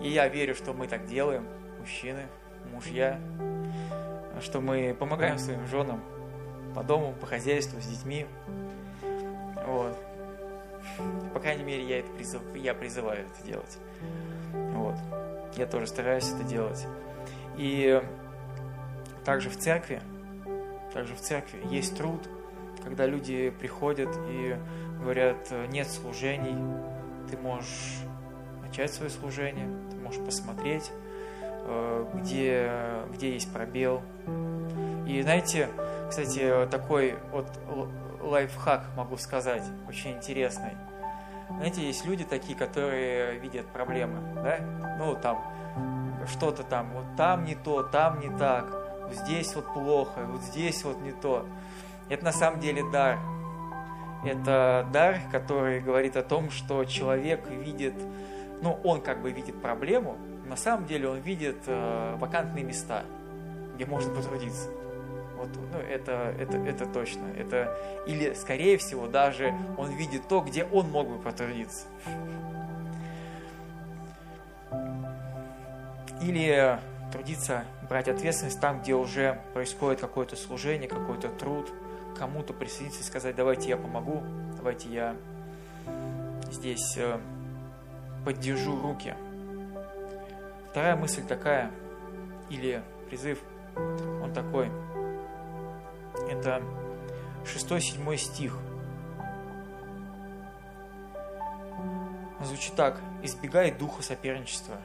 И 0.00 0.08
я 0.08 0.28
верю, 0.28 0.54
что 0.54 0.72
мы 0.72 0.86
так 0.86 1.06
делаем, 1.06 1.46
мужчины, 1.82 2.28
мужья, 2.72 3.18
что 4.40 4.60
мы 4.60 4.94
помогаем 4.96 5.36
своим 5.36 5.66
женам 5.66 6.00
по 6.76 6.84
дому, 6.84 7.12
по 7.20 7.26
хозяйству, 7.26 7.80
с 7.80 7.86
детьми. 7.86 8.26
Вот. 9.66 9.98
По 11.34 11.40
крайней 11.40 11.64
мере, 11.64 11.84
я, 11.84 11.98
это 11.98 12.10
призыв, 12.12 12.40
я 12.54 12.74
призываю 12.74 13.26
это 13.26 13.44
делать. 13.44 13.78
Вот. 14.52 14.94
Я 15.56 15.66
тоже 15.66 15.88
стараюсь 15.88 16.30
это 16.32 16.44
делать. 16.44 16.86
И 17.56 18.00
также 19.24 19.50
в 19.50 19.56
церкви, 19.56 20.00
также 20.94 21.16
в 21.16 21.20
церкви 21.20 21.58
есть 21.68 21.96
труд, 21.96 22.20
когда 22.84 23.06
люди 23.06 23.50
приходят 23.50 24.10
и 24.28 24.56
говорят, 25.00 25.52
нет 25.68 25.88
служений, 25.88 26.56
ты 27.28 27.36
можешь 27.36 27.98
начать 28.64 28.92
свое 28.92 29.10
служение, 29.10 29.68
ты 29.90 29.96
можешь 29.96 30.24
посмотреть, 30.24 30.92
где, 32.14 32.70
где 33.12 33.32
есть 33.32 33.52
пробел. 33.52 34.02
И 35.06 35.20
знаете, 35.22 35.68
кстати, 36.08 36.66
такой 36.70 37.16
вот 37.30 37.46
лайфхак 38.20 38.84
могу 38.96 39.16
сказать, 39.16 39.62
очень 39.88 40.12
интересный. 40.12 40.72
Знаете, 41.48 41.82
есть 41.82 42.06
люди 42.06 42.24
такие, 42.24 42.56
которые 42.56 43.38
видят 43.38 43.66
проблемы, 43.66 44.42
да? 44.42 44.58
Ну, 44.98 45.16
там, 45.16 45.42
что-то 46.26 46.62
там, 46.62 46.92
вот 46.92 47.04
там 47.16 47.44
не 47.44 47.54
то, 47.54 47.82
там 47.82 48.20
не 48.20 48.30
так, 48.38 48.66
вот 49.02 49.14
здесь 49.14 49.54
вот 49.54 49.66
плохо, 49.72 50.20
вот 50.26 50.40
здесь 50.42 50.82
вот 50.84 51.00
не 51.00 51.12
то. 51.12 51.46
Это 52.08 52.24
на 52.24 52.32
самом 52.32 52.60
деле 52.60 52.82
дар. 52.90 53.18
Это 54.24 54.86
дар, 54.92 55.18
который 55.32 55.80
говорит 55.80 56.16
о 56.16 56.22
том, 56.22 56.50
что 56.50 56.84
человек 56.84 57.48
видит, 57.50 57.94
ну, 58.62 58.78
он 58.84 59.00
как 59.00 59.20
бы 59.20 59.32
видит 59.32 59.60
проблему, 59.60 60.16
на 60.52 60.56
самом 60.56 60.84
деле 60.84 61.08
он 61.08 61.18
видит 61.20 61.56
э, 61.66 62.16
вакантные 62.18 62.62
места, 62.62 63.04
где 63.74 63.86
можно 63.86 64.14
потрудиться. 64.14 64.68
Вот, 65.38 65.48
ну, 65.72 65.78
это, 65.78 66.34
это, 66.38 66.58
это 66.58 66.84
точно. 66.84 67.24
Это, 67.38 67.74
или, 68.06 68.34
скорее 68.34 68.76
всего, 68.76 69.06
даже 69.06 69.54
он 69.78 69.92
видит 69.92 70.28
то, 70.28 70.42
где 70.42 70.64
он 70.64 70.90
мог 70.90 71.08
бы 71.08 71.18
потрудиться. 71.18 71.86
Или 76.20 76.78
трудиться, 77.10 77.64
брать 77.88 78.08
ответственность 78.08 78.60
там, 78.60 78.82
где 78.82 78.94
уже 78.94 79.40
происходит 79.54 80.02
какое-то 80.02 80.36
служение, 80.36 80.86
какой-то 80.86 81.30
труд, 81.30 81.72
кому-то 82.18 82.52
присоединиться 82.52 83.00
и 83.00 83.04
сказать, 83.04 83.34
давайте 83.34 83.70
я 83.70 83.78
помогу, 83.78 84.22
давайте 84.58 84.90
я 84.90 85.16
здесь 86.50 86.98
э, 86.98 87.18
поддержу 88.26 88.78
руки. 88.82 89.14
Вторая 90.72 90.96
мысль 90.96 91.22
такая, 91.22 91.70
или 92.48 92.82
призыв, 93.06 93.38
он 93.76 94.32
такой– 94.32 94.70
это 96.30 96.62
6-7 97.44 98.16
стих. 98.16 98.56
Звучит 102.40 102.74
так. 102.74 102.98
«Избегай 103.22 103.70
духа 103.70 104.02
соперничества». 104.02 104.76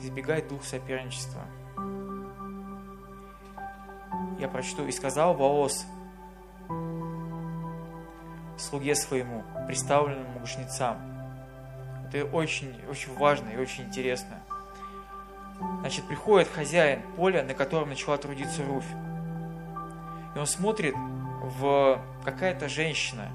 Избегай 0.00 0.42
дух 0.42 0.64
соперничества. 0.64 1.42
Я 4.40 4.48
прочту. 4.48 4.84
«И 4.86 4.90
сказал 4.90 5.34
Воос 5.34 5.86
слуге 8.58 8.96
своему, 8.96 9.44
представленному 9.68 10.40
к 10.40 10.46
жнецам». 10.48 11.11
Это 12.12 12.26
очень, 12.26 12.74
очень 12.90 13.14
важно 13.16 13.48
и 13.50 13.56
очень 13.56 13.84
интересно. 13.84 14.42
Значит, 15.80 16.06
приходит 16.06 16.48
хозяин 16.48 17.00
поля, 17.16 17.42
на 17.42 17.54
котором 17.54 17.88
начала 17.88 18.18
трудиться 18.18 18.62
Руфь. 18.64 18.84
И 20.34 20.38
он 20.38 20.46
смотрит 20.46 20.94
в 20.94 22.02
какая-то 22.24 22.68
женщина, 22.68 23.30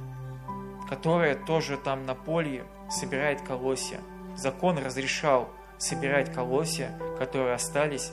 которая 0.88 1.36
тоже 1.36 1.78
там 1.78 2.06
на 2.06 2.14
поле 2.14 2.66
собирает 2.90 3.42
колосья. 3.42 4.00
Закон 4.36 4.78
разрешал 4.78 5.50
собирать 5.80 6.32
колосья, 6.32 6.92
которые 7.18 7.56
остались 7.56 8.12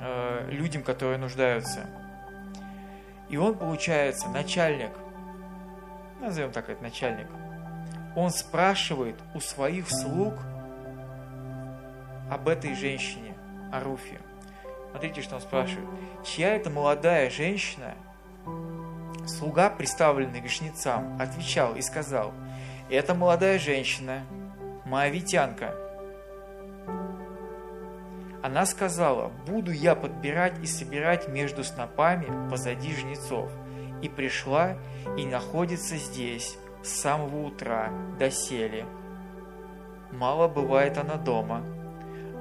э, 0.00 0.48
людям, 0.50 0.82
которые 0.82 1.18
нуждаются. 1.18 1.86
И 3.28 3.36
он, 3.36 3.56
получается, 3.56 4.28
начальник, 4.28 4.90
назовем 6.20 6.50
так 6.50 6.68
это 6.68 6.82
начальник, 6.82 7.28
он 8.20 8.30
спрашивает 8.30 9.16
у 9.34 9.40
своих 9.40 9.88
слуг– 9.88 10.34
об 12.30 12.48
этой 12.48 12.74
женщине, 12.74 13.34
о 13.72 13.80
Руфе. 13.80 14.20
Смотрите, 14.90 15.20
что 15.20 15.34
он 15.34 15.40
спрашивает. 15.40 15.88
Чья 16.24 16.54
это 16.54 16.70
молодая 16.70 17.28
женщина, 17.28 17.94
слуга, 19.26 19.68
представленный 19.68 20.46
жнецам, 20.46 21.20
отвечал 21.20 21.74
и 21.74 21.82
сказал, 21.82 22.32
это 22.88 23.14
молодая 23.14 23.58
женщина, 23.58 24.24
моавитянка. 24.84 25.74
Она 28.42 28.64
сказала, 28.64 29.28
буду 29.46 29.70
я 29.70 29.94
подбирать 29.94 30.54
и 30.62 30.66
собирать 30.66 31.28
между 31.28 31.62
снопами 31.62 32.48
позади 32.48 32.94
жнецов. 32.94 33.50
И 34.02 34.08
пришла 34.08 34.76
и 35.18 35.26
находится 35.26 35.96
здесь 35.96 36.56
с 36.82 36.88
самого 36.88 37.46
утра 37.46 37.90
до 38.18 38.30
сели. 38.30 38.86
Мало 40.12 40.48
бывает 40.48 40.98
она 40.98 41.14
дома, 41.14 41.62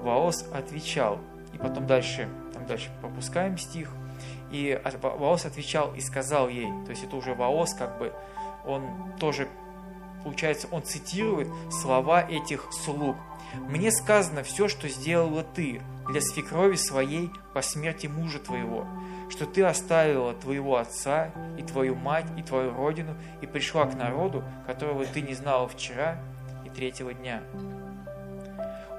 Ваос 0.01 0.45
отвечал, 0.53 1.19
и 1.53 1.57
потом 1.57 1.85
дальше, 1.85 2.29
там 2.53 2.65
дальше 2.65 2.89
попускаем 3.01 3.57
стих, 3.57 3.89
и 4.51 4.81
Ваос 5.01 5.45
отвечал 5.45 5.93
и 5.93 6.01
сказал 6.01 6.49
ей, 6.49 6.67
то 6.85 6.91
есть 6.91 7.03
это 7.03 7.15
уже 7.15 7.33
Ваос 7.33 7.73
как 7.73 7.99
бы, 7.99 8.13
он 8.65 9.13
тоже, 9.19 9.47
получается, 10.23 10.67
он 10.71 10.83
цитирует 10.83 11.47
слова 11.71 12.21
этих 12.21 12.71
слуг. 12.71 13.15
«Мне 13.55 13.91
сказано 13.91 14.43
все, 14.43 14.67
что 14.67 14.87
сделала 14.87 15.43
ты 15.43 15.81
для 16.07 16.21
свекрови 16.21 16.75
своей 16.75 17.31
по 17.53 17.61
смерти 17.61 18.07
мужа 18.07 18.39
твоего, 18.39 18.85
что 19.29 19.45
ты 19.45 19.63
оставила 19.63 20.33
твоего 20.33 20.77
отца 20.77 21.29
и 21.57 21.63
твою 21.63 21.95
мать 21.95 22.25
и 22.37 22.43
твою 22.43 22.73
родину 22.73 23.15
и 23.41 23.47
пришла 23.47 23.85
к 23.85 23.95
народу, 23.95 24.43
которого 24.65 25.05
ты 25.05 25.21
не 25.21 25.33
знала 25.35 25.67
вчера 25.67 26.17
и 26.65 26.69
третьего 26.69 27.13
дня» 27.13 27.41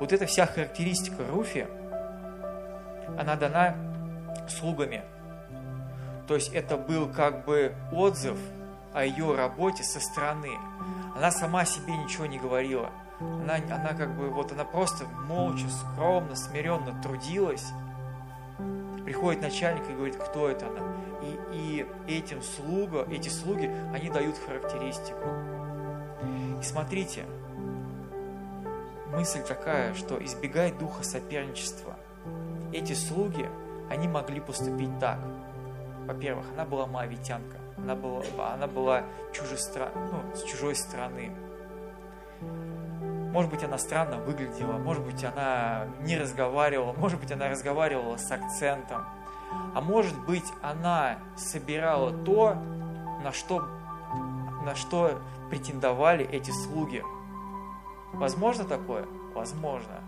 вот 0.00 0.12
эта 0.12 0.26
вся 0.26 0.46
характеристика 0.46 1.22
Руфи, 1.30 1.68
она 3.18 3.36
дана 3.36 3.76
слугами. 4.48 5.02
То 6.26 6.34
есть 6.34 6.52
это 6.52 6.76
был 6.76 7.08
как 7.12 7.44
бы 7.44 7.74
отзыв 7.92 8.38
о 8.94 9.04
ее 9.04 9.36
работе 9.36 9.84
со 9.84 10.00
стороны. 10.00 10.52
Она 11.14 11.30
сама 11.30 11.64
себе 11.64 11.96
ничего 11.96 12.26
не 12.26 12.38
говорила. 12.38 12.90
Она, 13.20 13.56
она 13.56 13.92
как 13.92 14.16
бы, 14.16 14.30
вот 14.30 14.52
она 14.52 14.64
просто 14.64 15.04
молча, 15.26 15.66
скромно, 15.68 16.34
смиренно 16.34 17.00
трудилась. 17.02 17.66
Приходит 19.10 19.42
начальник 19.42 19.90
и 19.90 19.92
говорит, 19.92 20.16
кто 20.18 20.48
это 20.48 20.68
она. 20.68 20.82
И, 21.20 21.40
и 21.52 21.86
этим 22.06 22.40
слуга, 22.42 23.04
эти 23.10 23.28
слуги, 23.28 23.68
они 23.92 24.08
дают 24.08 24.38
характеристику. 24.38 25.26
И 26.60 26.62
смотрите, 26.62 27.24
мысль 29.12 29.42
такая, 29.42 29.94
что 29.94 30.24
избегай 30.24 30.70
духа 30.70 31.02
соперничества. 31.02 31.96
Эти 32.72 32.92
слуги, 32.92 33.48
они 33.90 34.06
могли 34.06 34.38
поступить 34.38 34.96
так. 35.00 35.18
Во-первых, 36.06 36.46
она 36.54 36.64
была 36.64 36.86
моавитянка, 36.86 37.56
она 37.78 37.96
была, 37.96 38.22
она 38.54 38.68
была 38.68 39.02
чужестра... 39.32 39.90
ну, 40.12 40.36
с 40.36 40.44
чужой 40.44 40.76
страны. 40.76 41.32
Может 43.32 43.50
быть, 43.50 43.62
она 43.62 43.78
странно 43.78 44.18
выглядела, 44.18 44.72
может 44.72 45.04
быть, 45.04 45.24
она 45.24 45.86
не 46.00 46.18
разговаривала, 46.18 46.92
может 46.92 47.20
быть, 47.20 47.30
она 47.30 47.48
разговаривала 47.48 48.16
с 48.16 48.30
акцентом, 48.30 49.04
а 49.74 49.80
может 49.80 50.18
быть, 50.24 50.52
она 50.62 51.18
собирала 51.36 52.12
то, 52.12 52.54
на 53.22 53.32
что, 53.32 53.66
на 54.64 54.74
что 54.74 55.20
претендовали 55.48 56.24
эти 56.24 56.50
слуги– 56.50 57.02
Возможно 58.12 58.64
такое? 58.64 59.06
Возможно. 59.34 60.00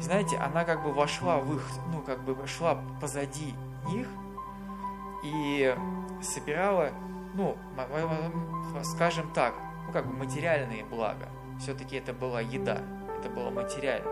Знаете, 0.00 0.36
она 0.36 0.64
как 0.64 0.82
бы 0.82 0.92
вошла 0.92 1.38
в 1.38 1.54
их, 1.54 1.62
ну, 1.92 2.00
как 2.00 2.22
бы 2.24 2.36
шла 2.46 2.82
позади 3.00 3.54
них 3.86 4.08
и 5.22 5.76
собирала, 6.22 6.90
ну, 7.34 7.56
скажем 8.82 9.30
так, 9.32 9.54
ну, 9.86 9.92
как 9.92 10.06
бы 10.06 10.12
материальные 10.14 10.84
блага. 10.84 11.28
Все-таки 11.62 11.96
это 11.96 12.12
была 12.12 12.40
еда, 12.40 12.82
это 13.18 13.30
было 13.30 13.50
материально. 13.50 14.10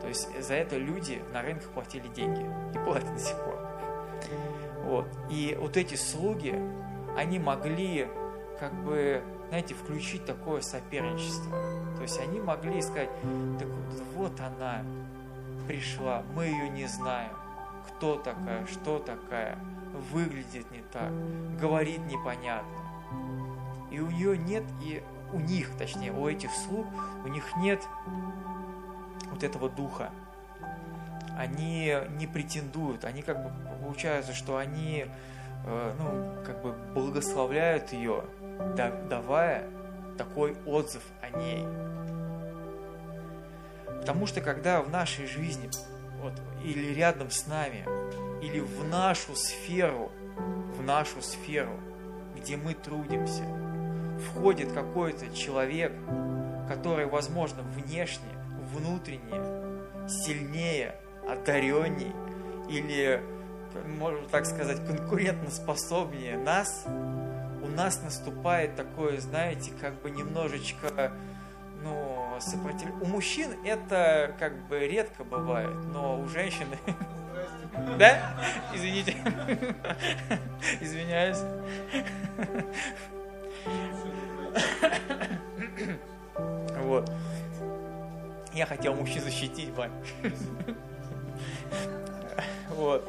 То 0.00 0.08
есть 0.08 0.28
за 0.42 0.54
это 0.54 0.76
люди 0.76 1.22
на 1.32 1.40
рынках 1.40 1.70
платили 1.70 2.08
деньги 2.08 2.44
и 2.74 2.84
платят 2.84 3.12
до 3.14 3.18
сих 3.20 3.36
пор. 3.36 3.58
Вот. 4.82 5.06
И 5.30 5.56
вот 5.58 5.76
эти 5.76 5.94
слуги, 5.94 6.54
они 7.16 7.38
могли 7.38 8.08
как 8.58 8.74
бы 8.84 9.22
знаете, 9.48 9.74
включить 9.74 10.24
такое 10.24 10.62
соперничество. 10.62 11.52
То 11.96 12.02
есть 12.02 12.18
они 12.18 12.40
могли 12.40 12.82
сказать, 12.82 13.10
так 13.58 13.68
вот 14.16 14.32
она 14.40 14.82
пришла, 15.68 16.24
мы 16.34 16.46
ее 16.46 16.68
не 16.70 16.86
знаем, 16.86 17.30
кто 17.86 18.16
такая, 18.16 18.66
что 18.66 18.98
такая, 18.98 19.58
выглядит 20.12 20.68
не 20.72 20.82
так, 20.92 21.12
говорит 21.60 22.00
непонятно. 22.06 22.68
И 23.92 24.00
у 24.00 24.10
нее 24.10 24.36
нет, 24.36 24.64
и 24.82 25.02
у 25.32 25.40
них, 25.40 25.70
точнее, 25.76 26.12
у 26.12 26.28
этих 26.28 26.50
слуг, 26.50 26.86
у 27.24 27.28
них 27.28 27.44
нет 27.56 27.82
вот 29.30 29.42
этого 29.42 29.68
духа. 29.68 30.10
Они 31.36 31.94
не 32.16 32.26
претендуют, 32.26 33.04
они 33.04 33.22
как 33.22 33.42
бы 33.42 33.52
получается, 33.82 34.32
что 34.32 34.56
они 34.56 35.06
э, 35.66 35.94
ну, 35.98 36.44
как 36.44 36.62
бы 36.62 36.72
благословляют 36.94 37.92
ее, 37.92 38.24
давая 39.10 39.68
такой 40.16 40.56
отзыв 40.64 41.02
о 41.20 41.30
ней. 41.30 41.66
Потому 44.00 44.26
что 44.26 44.40
когда 44.40 44.82
в 44.82 44.90
нашей 44.90 45.26
жизни, 45.26 45.68
вот, 46.20 46.34
или 46.62 46.94
рядом 46.94 47.30
с 47.30 47.46
нами, 47.46 47.84
или 48.42 48.60
в 48.60 48.86
нашу 48.88 49.34
сферу, 49.34 50.12
в 50.76 50.82
нашу 50.82 51.22
сферу, 51.22 51.80
где 52.36 52.56
мы 52.56 52.74
трудимся, 52.74 53.44
входит 54.20 54.72
какой-то 54.72 55.34
человек, 55.34 55.92
который, 56.68 57.06
возможно, 57.06 57.62
внешне, 57.62 58.28
внутренне, 58.72 60.08
сильнее, 60.08 60.94
одаренней 61.28 62.12
или, 62.68 63.22
можно 63.98 64.26
так 64.28 64.46
сказать, 64.46 64.84
конкурентоспособнее 64.86 66.38
нас, 66.38 66.84
у 67.62 67.68
нас 67.68 68.02
наступает 68.02 68.76
такое, 68.76 69.20
знаете, 69.20 69.72
как 69.80 70.00
бы 70.02 70.10
немножечко, 70.10 71.12
ну, 71.82 72.36
сопротивление. 72.38 73.00
У 73.00 73.06
мужчин 73.06 73.50
это 73.64 74.34
как 74.38 74.66
бы 74.68 74.80
редко 74.80 75.24
бывает, 75.24 75.74
но 75.92 76.20
у 76.20 76.28
женщин... 76.28 76.66
Да? 77.98 78.36
Извините. 78.72 79.16
Извиняюсь. 80.80 81.40
Вот. 86.84 87.10
Я 88.52 88.66
хотел 88.66 88.94
мужчин 88.94 89.22
защитить, 89.22 89.70
Вань. 89.70 89.90
Вот. 92.68 93.08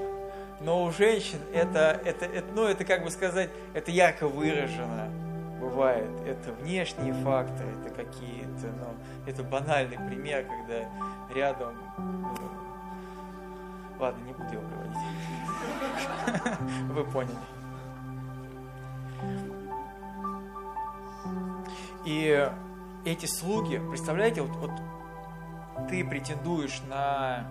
Но 0.61 0.85
у 0.85 0.91
женщин 0.91 1.39
это, 1.53 1.99
это, 2.05 2.25
это, 2.25 2.47
ну, 2.53 2.65
это 2.65 2.85
как 2.85 3.03
бы 3.03 3.11
сказать, 3.11 3.49
это 3.73 3.91
ярко 3.91 4.27
выражено 4.27 5.09
бывает. 5.59 6.09
Это 6.25 6.53
внешние 6.53 7.13
факторы, 7.13 7.69
это 7.81 7.89
какие-то, 7.93 8.67
ну, 8.79 8.95
это 9.25 9.43
банальный 9.43 9.97
пример, 9.97 10.45
когда 10.45 10.87
рядом, 11.33 11.73
ну, 11.97 12.29
ладно, 13.99 14.23
не 14.23 14.31
буду 14.33 14.53
его 14.53 14.63
приводить. 14.69 14.97
Вы 16.91 17.03
поняли. 17.05 17.35
И 22.05 22.51
эти 23.03 23.25
слуги, 23.25 23.81
представляете, 23.89 24.43
вот, 24.43 24.55
вот 24.57 25.87
ты 25.89 26.05
претендуешь 26.05 26.81
на, 26.87 27.47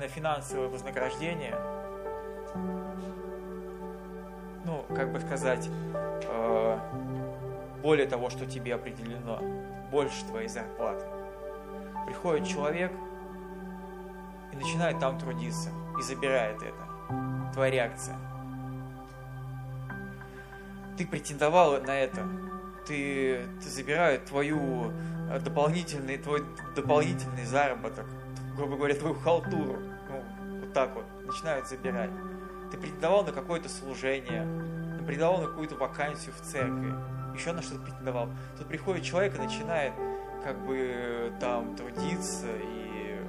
на 0.00 0.08
финансовое 0.08 0.68
вознаграждение, 0.68 1.56
ну, 4.64 4.84
как 4.94 5.12
бы 5.12 5.20
сказать, 5.20 5.68
э, 5.94 6.78
более 7.82 8.06
того, 8.06 8.30
что 8.30 8.46
тебе 8.46 8.74
определено, 8.74 9.40
больше 9.92 10.24
твоей 10.24 10.48
зарплаты. 10.48 11.06
Приходит 12.06 12.48
человек 12.48 12.92
и 14.52 14.56
начинает 14.56 14.98
там 14.98 15.18
трудиться, 15.18 15.70
и 15.98 16.02
забирает 16.02 16.60
это. 16.62 17.52
Твоя 17.54 17.70
реакция. 17.70 18.16
Ты 20.98 21.06
претендовал 21.06 21.80
на 21.80 21.96
это, 21.96 22.26
ты, 22.86 23.46
ты 23.62 23.68
забирают 23.68 24.26
твою 24.26 24.92
э, 25.30 25.40
дополнительный, 25.40 26.18
твой 26.18 26.44
дополнительный 26.74 27.44
заработок, 27.44 28.06
грубо 28.56 28.76
говоря, 28.76 28.94
твою 28.94 29.14
халтуру, 29.14 29.78
ну, 30.08 30.24
вот 30.60 30.72
так 30.72 30.94
вот, 30.94 31.04
начинают 31.24 31.68
забирать. 31.68 32.10
Ты 32.70 32.78
претендовал 32.78 33.24
на 33.24 33.32
какое-то 33.32 33.68
служение, 33.68 34.46
претендовал 35.06 35.42
на 35.42 35.48
какую-то 35.48 35.76
вакансию 35.76 36.34
в 36.34 36.40
церкви, 36.40 36.94
еще 37.34 37.52
на 37.52 37.62
что-то 37.62 37.80
претендовал. 37.80 38.28
Тут 38.58 38.68
приходит 38.68 39.04
человек 39.04 39.34
и 39.36 39.38
начинает 39.38 39.92
как 40.44 40.58
бы 40.66 41.32
там 41.40 41.76
трудиться, 41.76 42.46
и 42.46 43.20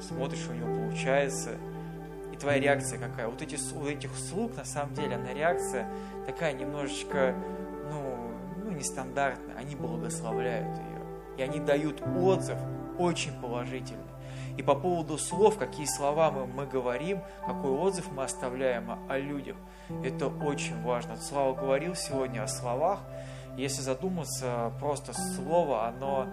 смотришь, 0.00 0.40
что 0.40 0.52
у 0.52 0.54
него 0.54 0.88
получается, 0.88 1.50
и 2.32 2.36
твоя 2.36 2.60
реакция 2.60 2.98
какая. 2.98 3.28
Вот 3.28 3.42
эти, 3.42 3.58
у 3.74 3.86
этих 3.86 4.10
слуг, 4.16 4.56
на 4.56 4.64
самом 4.64 4.94
деле, 4.94 5.16
она 5.16 5.32
реакция 5.32 5.88
такая 6.26 6.52
немножечко 6.52 7.34
нестандартно, 8.82 9.54
они 9.56 9.76
благословляют 9.76 10.76
ее. 10.76 11.02
И 11.38 11.42
они 11.42 11.60
дают 11.60 12.02
отзыв 12.02 12.58
очень 12.98 13.32
положительный. 13.40 14.02
И 14.56 14.62
по 14.62 14.74
поводу 14.74 15.16
слов, 15.16 15.56
какие 15.56 15.86
слова 15.86 16.30
мы, 16.30 16.46
мы 16.46 16.66
говорим, 16.66 17.20
какой 17.46 17.70
отзыв 17.70 18.10
мы 18.12 18.24
оставляем 18.24 18.90
о, 18.90 18.98
о 19.08 19.18
людях, 19.18 19.56
это 20.04 20.26
очень 20.26 20.82
важно. 20.82 21.16
Слава 21.16 21.54
говорил 21.54 21.94
сегодня 21.94 22.42
о 22.42 22.48
словах. 22.48 23.00
Если 23.56 23.82
задуматься, 23.82 24.72
просто 24.80 25.12
слово, 25.36 25.86
оно, 25.86 26.26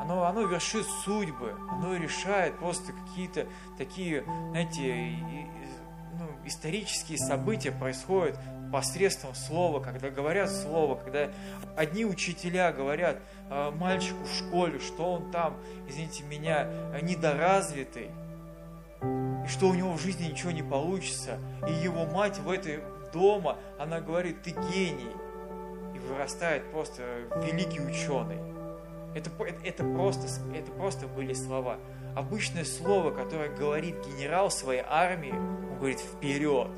оно, 0.00 0.24
оно 0.24 0.42
вершит 0.42 0.86
судьбы, 1.04 1.54
оно 1.70 1.96
решает 1.96 2.58
просто 2.58 2.92
какие-то 2.92 3.46
такие, 3.76 4.24
знаете, 4.50 5.16
ну, 6.18 6.28
исторические 6.44 7.18
события 7.18 7.72
происходят 7.72 8.38
посредством 8.70 9.34
слова, 9.34 9.80
когда 9.80 10.10
говорят 10.10 10.50
слово, 10.50 10.96
когда 10.96 11.30
одни 11.76 12.04
учителя 12.04 12.72
говорят 12.72 13.18
э, 13.50 13.70
мальчику 13.70 14.24
в 14.24 14.32
школе, 14.32 14.78
что 14.78 15.12
он 15.14 15.30
там, 15.30 15.56
извините 15.88 16.22
меня, 16.24 16.68
недоразвитый, 17.02 18.10
и 19.02 19.48
что 19.48 19.68
у 19.68 19.74
него 19.74 19.92
в 19.92 20.00
жизни 20.00 20.26
ничего 20.26 20.50
не 20.50 20.62
получится, 20.62 21.38
и 21.68 21.72
его 21.72 22.04
мать 22.06 22.38
в 22.38 22.50
этой 22.50 22.80
дома, 23.12 23.56
она 23.78 24.00
говорит, 24.00 24.42
ты 24.42 24.50
гений, 24.50 25.12
и 25.94 25.98
вырастает 25.98 26.70
просто 26.70 27.02
великий 27.44 27.80
ученый. 27.80 28.38
Это, 29.14 29.30
это, 29.42 29.66
это, 29.66 29.84
просто, 29.84 30.26
это 30.54 30.70
просто 30.72 31.08
были 31.08 31.32
слова. 31.32 31.78
Обычное 32.14 32.64
слово, 32.64 33.10
которое 33.10 33.48
говорит 33.48 33.96
генерал 34.06 34.50
своей 34.50 34.82
армии, 34.86 35.32
он 35.32 35.76
говорит 35.78 36.00
вперед. 36.00 36.68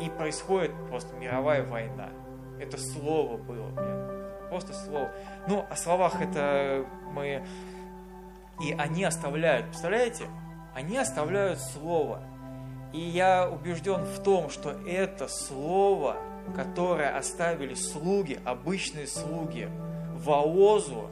И 0.00 0.08
происходит 0.08 0.72
просто 0.88 1.14
мировая 1.14 1.64
война. 1.64 2.10
Это 2.58 2.78
слово 2.78 3.36
было, 3.36 3.68
блин. 3.68 4.48
Просто 4.48 4.72
слово. 4.72 5.10
Ну, 5.48 5.64
о 5.68 5.76
словах 5.76 6.20
это 6.20 6.84
мы... 7.12 7.44
И 8.62 8.72
они 8.72 9.04
оставляют, 9.04 9.66
представляете? 9.66 10.24
Они 10.74 10.98
оставляют 10.98 11.60
слово. 11.60 12.22
И 12.92 13.00
я 13.00 13.48
убежден 13.48 14.04
в 14.04 14.22
том, 14.22 14.50
что 14.50 14.70
это 14.86 15.28
слово, 15.28 16.16
которое 16.54 17.16
оставили 17.16 17.74
слуги, 17.74 18.38
обычные 18.44 19.06
слуги, 19.06 19.68
Ваозу, 20.14 21.10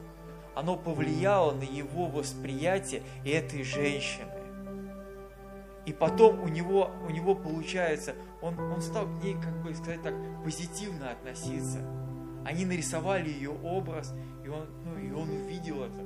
оно 0.55 0.75
повлияло 0.75 1.51
на 1.51 1.63
его 1.63 2.07
восприятие 2.07 3.01
этой 3.25 3.63
женщины. 3.63 4.31
И 5.85 5.93
потом 5.93 6.41
у 6.43 6.47
него, 6.47 6.91
у 7.07 7.09
него 7.09 7.33
получается, 7.33 8.13
он, 8.41 8.57
он 8.59 8.81
стал 8.81 9.05
к 9.05 9.23
ней, 9.23 9.35
как 9.35 9.61
бы 9.61 9.73
сказать 9.73 10.01
так, 10.01 10.13
позитивно 10.43 11.11
относиться. 11.11 11.79
Они 12.45 12.65
нарисовали 12.65 13.29
ее 13.29 13.51
образ, 13.51 14.13
и 14.43 14.47
он, 14.47 14.65
ну, 14.85 14.97
и 14.97 15.11
он 15.11 15.29
увидел 15.29 15.83
это. 15.83 15.99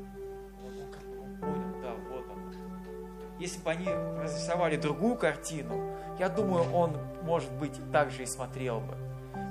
Он, 0.64 0.82
он, 0.82 0.92
как 0.92 1.04
он 1.04 1.38
понял, 1.38 1.82
да, 1.82 1.94
вот 2.10 2.26
он. 2.30 2.44
Если 3.40 3.62
бы 3.62 3.72
они 3.72 3.88
разрисовали 3.88 4.78
другую 4.78 5.16
картину, 5.16 5.96
я 6.20 6.30
думаю, 6.30 6.72
он, 6.72 6.98
может 7.24 7.52
быть, 7.54 7.74
так 7.92 8.12
же 8.12 8.24
и 8.24 8.26
смотрел 8.26 8.80
бы 8.80 8.96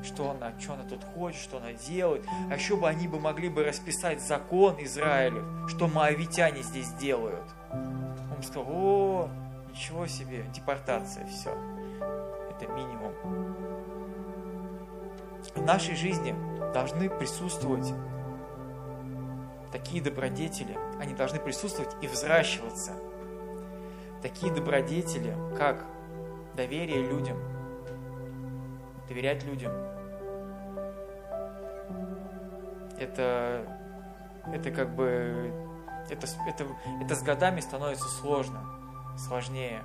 что 0.05 0.33
она, 0.33 0.53
что 0.59 0.75
она 0.75 0.83
тут 0.83 1.05
хочет, 1.15 1.41
что 1.41 1.59
она 1.59 1.73
делает. 1.75 2.25
А 2.51 2.55
еще 2.55 2.77
бы 2.77 2.89
они 2.89 3.07
бы 3.07 3.21
могли 3.21 3.49
бы 3.49 3.63
расписать 3.63 4.21
закон 4.21 4.75
Израилев, 4.81 5.45
что 5.69 5.87
моавитяне 5.87 6.63
здесь 6.63 6.93
делают. 6.95 7.45
Он 7.71 8.43
сказал, 8.43 8.65
о, 8.67 9.31
ничего 9.71 10.09
себе, 10.09 10.45
депортация, 10.53 11.25
все 11.29 11.57
это 12.63 12.73
минимум. 12.73 13.13
В 15.55 15.63
нашей 15.63 15.95
жизни 15.95 16.35
должны 16.73 17.11
присутствовать 17.11 17.93
такие 19.71 20.03
добродетели, 20.03 20.77
они 21.01 21.15
должны 21.15 21.41
присутствовать 21.41 21.95
и 22.03 22.07
взращиваться. 22.07 22.93
Такие 24.23 24.53
добродетели, 24.53 25.35
как 25.57 25.85
доверие 26.55 27.03
людям, 27.03 27.39
доверять 29.09 29.45
людям. 29.45 29.73
Это, 32.99 33.67
это 34.47 34.71
как 34.71 34.95
бы, 34.95 35.53
это, 36.09 36.27
это, 36.47 36.67
это 37.03 37.15
с 37.17 37.23
годами 37.23 37.61
становится 37.61 38.09
сложно 38.09 38.82
сложнее. 39.17 39.83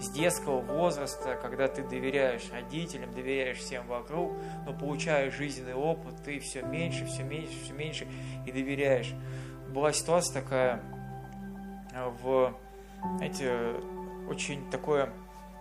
С 0.00 0.10
детского 0.10 0.60
возраста, 0.60 1.38
когда 1.40 1.68
ты 1.68 1.82
доверяешь 1.82 2.50
родителям, 2.52 3.12
доверяешь 3.12 3.58
всем 3.58 3.86
вокруг, 3.86 4.32
но 4.66 4.72
получаешь 4.72 5.34
жизненный 5.34 5.74
опыт, 5.74 6.14
ты 6.24 6.40
все 6.40 6.62
меньше, 6.62 7.06
все 7.06 7.22
меньше, 7.22 7.54
все 7.62 7.72
меньше 7.72 8.06
и 8.46 8.52
доверяешь. 8.52 9.12
Была 9.68 9.92
ситуация 9.92 10.42
такая 10.42 10.82
э, 11.94 12.10
в 12.22 12.54
эти 13.20 13.48
очень 14.28 14.68
такое 14.70 15.10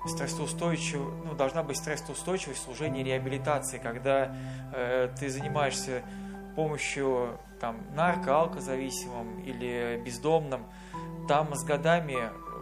стрессоустойчив, 0.05 1.01
ну, 1.25 1.33
должна 1.33 1.63
быть 1.63 1.77
стрессоустойчивость 1.77 2.63
служения 2.63 3.03
реабилитации, 3.03 3.79
когда 3.79 4.33
э, 4.73 5.09
ты 5.19 5.29
занимаешься 5.29 6.03
помощью 6.59 7.37
там, 7.61 7.77
нарко, 7.95 8.35
алкозависимым 8.37 9.39
или 9.39 10.01
бездомным, 10.03 10.65
там 11.27 11.55
с 11.55 11.63
годами 11.63 12.17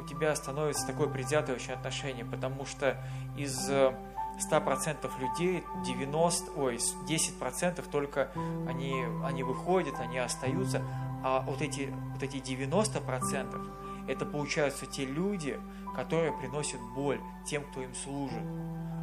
тебя 0.08 0.36
становится 0.36 0.88
такое 0.88 1.08
предвзятое 1.08 1.56
очень 1.56 1.74
отношение, 1.74 2.26
потому 2.26 2.66
что 2.66 2.98
из 3.38 3.70
100% 3.70 5.10
людей 5.20 5.64
90, 5.86 6.52
ой, 6.56 6.78
10% 6.78 7.90
только 7.90 8.32
они, 8.68 9.04
они 9.24 9.44
выходят, 9.44 10.00
они 10.00 10.20
остаются, 10.20 10.82
а 11.24 11.42
вот 11.42 11.62
эти, 11.62 11.94
вот 12.14 12.24
эти 12.24 12.38
90% 12.38 14.08
это 14.08 14.26
получаются 14.26 14.86
те 14.86 15.06
люди, 15.06 15.60
которые 15.96 16.32
приносят 16.32 16.80
боль 16.96 17.20
тем, 17.46 17.64
кто 17.64 17.82
им 17.82 17.94
служит. 17.94 18.42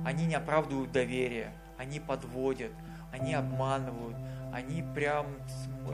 Они 0.05 0.27
не 0.27 0.35
оправдывают 0.35 0.93
доверие, 0.93 1.53
они 1.79 2.01
подводят, 2.01 2.73
они 3.13 3.35
обманывают, 3.35 4.17
они 4.55 4.85
прям 4.95 5.27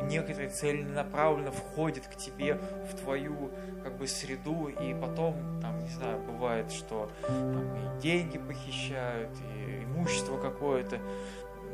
некоторые 0.02 0.50
целенаправленно 0.50 1.50
входят 1.50 2.06
к 2.06 2.16
тебе 2.16 2.60
в 2.90 2.94
твою 2.94 3.50
как 3.82 3.96
бы 3.96 4.06
среду, 4.06 4.68
и 4.68 4.94
потом, 4.94 5.34
там, 5.62 5.80
не 5.82 5.88
знаю, 5.88 6.20
бывает, 6.20 6.70
что 6.70 7.10
там, 7.26 7.74
и 7.74 8.00
деньги 8.02 8.36
похищают, 8.36 9.30
и 9.56 9.84
имущество 9.84 10.38
какое-то 10.38 10.98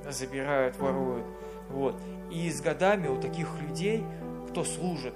забирают, 0.09 0.78
воруют. 0.78 1.26
Вот. 1.68 2.01
И 2.30 2.49
с 2.51 2.61
годами 2.61 3.09
у 3.09 3.20
таких 3.20 3.49
людей, 3.61 4.05
кто 4.49 4.62
служит 4.62 5.14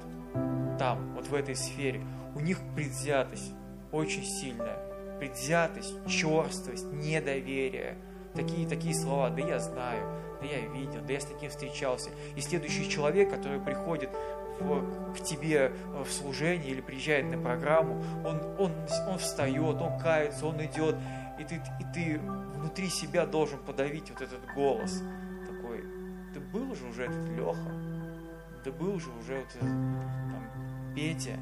там, 0.77 1.15
вот 1.15 1.29
в 1.29 1.35
этой 1.35 1.55
сфере, 1.55 2.01
у 2.35 2.41
них 2.41 2.59
предвзятость 2.75 3.53
очень 3.93 4.25
сильная. 4.25 4.79
Предвзятость, 5.21 5.95
черствость, 6.09 6.93
недоверие. 6.93 7.97
Такие, 8.35 8.69
такие 8.69 8.95
слова, 8.95 9.31
да 9.31 9.41
я 9.43 9.59
знаю, 9.59 10.21
да 10.41 10.47
я 10.47 10.67
видел, 10.69 11.01
да 11.07 11.13
я 11.13 11.21
с 11.21 11.25
таким 11.25 11.51
встречался. 11.51 12.11
И 12.37 12.41
следующий 12.41 12.89
человек, 12.89 13.31
который 13.31 13.61
приходит 13.61 14.11
в, 14.61 15.15
к 15.15 15.21
тебе 15.25 15.73
в 16.05 16.11
служение 16.11 16.71
или 16.71 16.81
приезжает 16.81 17.27
на 17.27 17.43
программу, 17.43 18.03
он, 18.25 18.41
он, 18.59 18.73
он 19.09 19.19
встает, 19.19 19.81
он 19.81 19.99
кается, 19.99 20.47
он 20.47 20.65
идет, 20.65 20.97
и 21.39 21.45
ты, 21.45 21.57
и 21.57 21.85
ты 21.95 22.19
внутри 22.21 22.89
себя 22.89 23.27
должен 23.27 23.59
подавить 23.59 24.11
вот 24.11 24.21
этот 24.21 24.41
голос 24.55 25.03
такой, 25.47 25.85
ты 26.33 26.41
был 26.41 26.75
же 26.75 26.87
уже 26.87 27.05
этот 27.05 27.29
Леха, 27.31 27.73
ты 28.63 28.73
был 28.73 29.01
же 29.01 29.11
уже 29.19 29.39
вот 29.39 29.49
этот, 29.49 29.61
там, 29.61 30.93
Петя, 30.95 31.39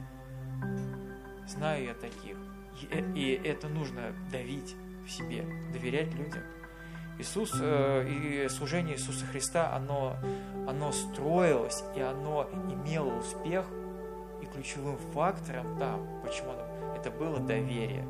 знаю 1.47 1.85
я 1.85 1.95
таких. 1.95 2.37
И, 3.15 3.21
и 3.21 3.49
это 3.49 3.69
нужно 3.69 4.15
давить 4.31 4.77
в 5.05 5.11
себе, 5.11 5.45
доверять 5.73 6.15
людям. 6.15 6.43
Иисус 7.19 7.51
э, 7.61 8.07
и 8.09 8.49
служение 8.49 8.97
Иисуса 8.97 9.27
Христа, 9.27 9.75
оно, 9.75 10.17
оно 10.69 10.93
строилось 10.93 11.83
и 11.97 12.01
оно 12.01 12.49
имело 12.71 13.13
успех, 13.19 13.65
и 14.41 14.47
ключевым 14.47 14.97
фактором 15.13 15.79
там, 15.79 16.07
почему 16.23 16.53
это 16.97 17.11
было 17.11 17.41
доверие. 17.41 18.05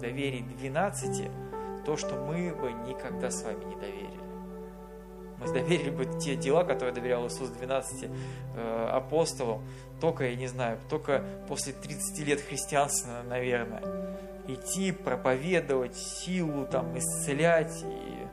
Доверие 0.00 0.42
12, 0.42 1.30
то, 1.84 1.96
что 1.96 2.14
мы 2.16 2.54
бы 2.54 2.72
никогда 2.88 3.30
с 3.30 3.42
вами 3.42 3.64
не 3.64 3.76
доверили. 3.76 4.22
Мы 5.38 5.52
доверили 5.52 5.90
бы 5.90 6.04
те 6.20 6.36
дела, 6.36 6.64
которые 6.64 6.94
доверял 6.94 7.26
Иисус 7.26 7.48
12 7.48 8.10
э, 8.54 8.88
апостолам, 8.92 9.64
только, 10.00 10.24
я 10.24 10.36
не 10.36 10.46
знаю, 10.46 10.78
только 10.88 11.24
после 11.48 11.72
30 11.72 12.26
лет 12.26 12.40
христианства, 12.40 13.22
наверное. 13.28 13.82
Идти, 14.52 14.92
проповедовать, 14.92 15.96
силу 15.96 16.66
там 16.66 16.98
исцелять 16.98 17.82
и 17.84 18.26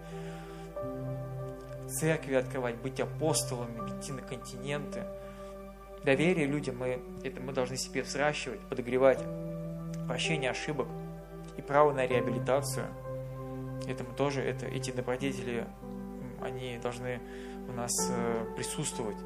церкви 1.89 2.35
открывать, 2.35 2.75
быть 2.75 2.99
апостолами, 2.99 3.89
идти 3.89 4.11
на 4.11 4.21
континенты. 4.21 5.03
Доверие 6.03 6.45
людям 6.45 6.77
мы, 6.77 7.01
это 7.23 7.41
мы 7.41 7.53
должны 7.53 7.77
себе 7.77 8.03
взращивать, 8.03 8.59
подогревать. 8.61 9.19
Прощение 10.07 10.51
ошибок 10.51 10.87
и 11.57 11.61
право 11.61 11.93
на 11.93 12.05
реабилитацию. 12.05 12.87
Это 13.87 14.03
мы 14.03 14.13
тоже, 14.15 14.41
это, 14.41 14.65
эти 14.65 14.91
добродетели, 14.91 15.67
они 16.41 16.79
должны 16.81 17.21
у 17.67 17.71
нас 17.71 17.91
э, 18.09 18.45
присутствовать. 18.55 19.17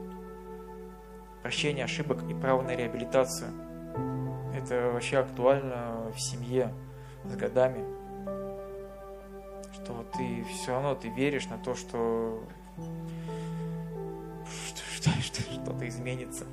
Прощение 1.42 1.86
ошибок 1.86 2.24
и 2.30 2.34
право 2.34 2.62
на 2.62 2.76
реабилитацию. 2.76 3.52
Это 4.54 4.92
вообще 4.92 5.18
актуально 5.18 6.12
в 6.16 6.20
семье 6.20 6.74
с 7.26 7.36
годами 7.36 7.84
что 9.84 10.06
ты 10.18 10.44
все 10.46 10.72
равно 10.72 10.96
ты 10.96 11.10
веришь 11.10 11.48
на 11.48 11.58
то, 11.58 11.76
что, 11.76 12.44
что, 14.96 15.10
что, 15.22 15.42
что-то 15.42 15.88
изменится. 15.88 16.46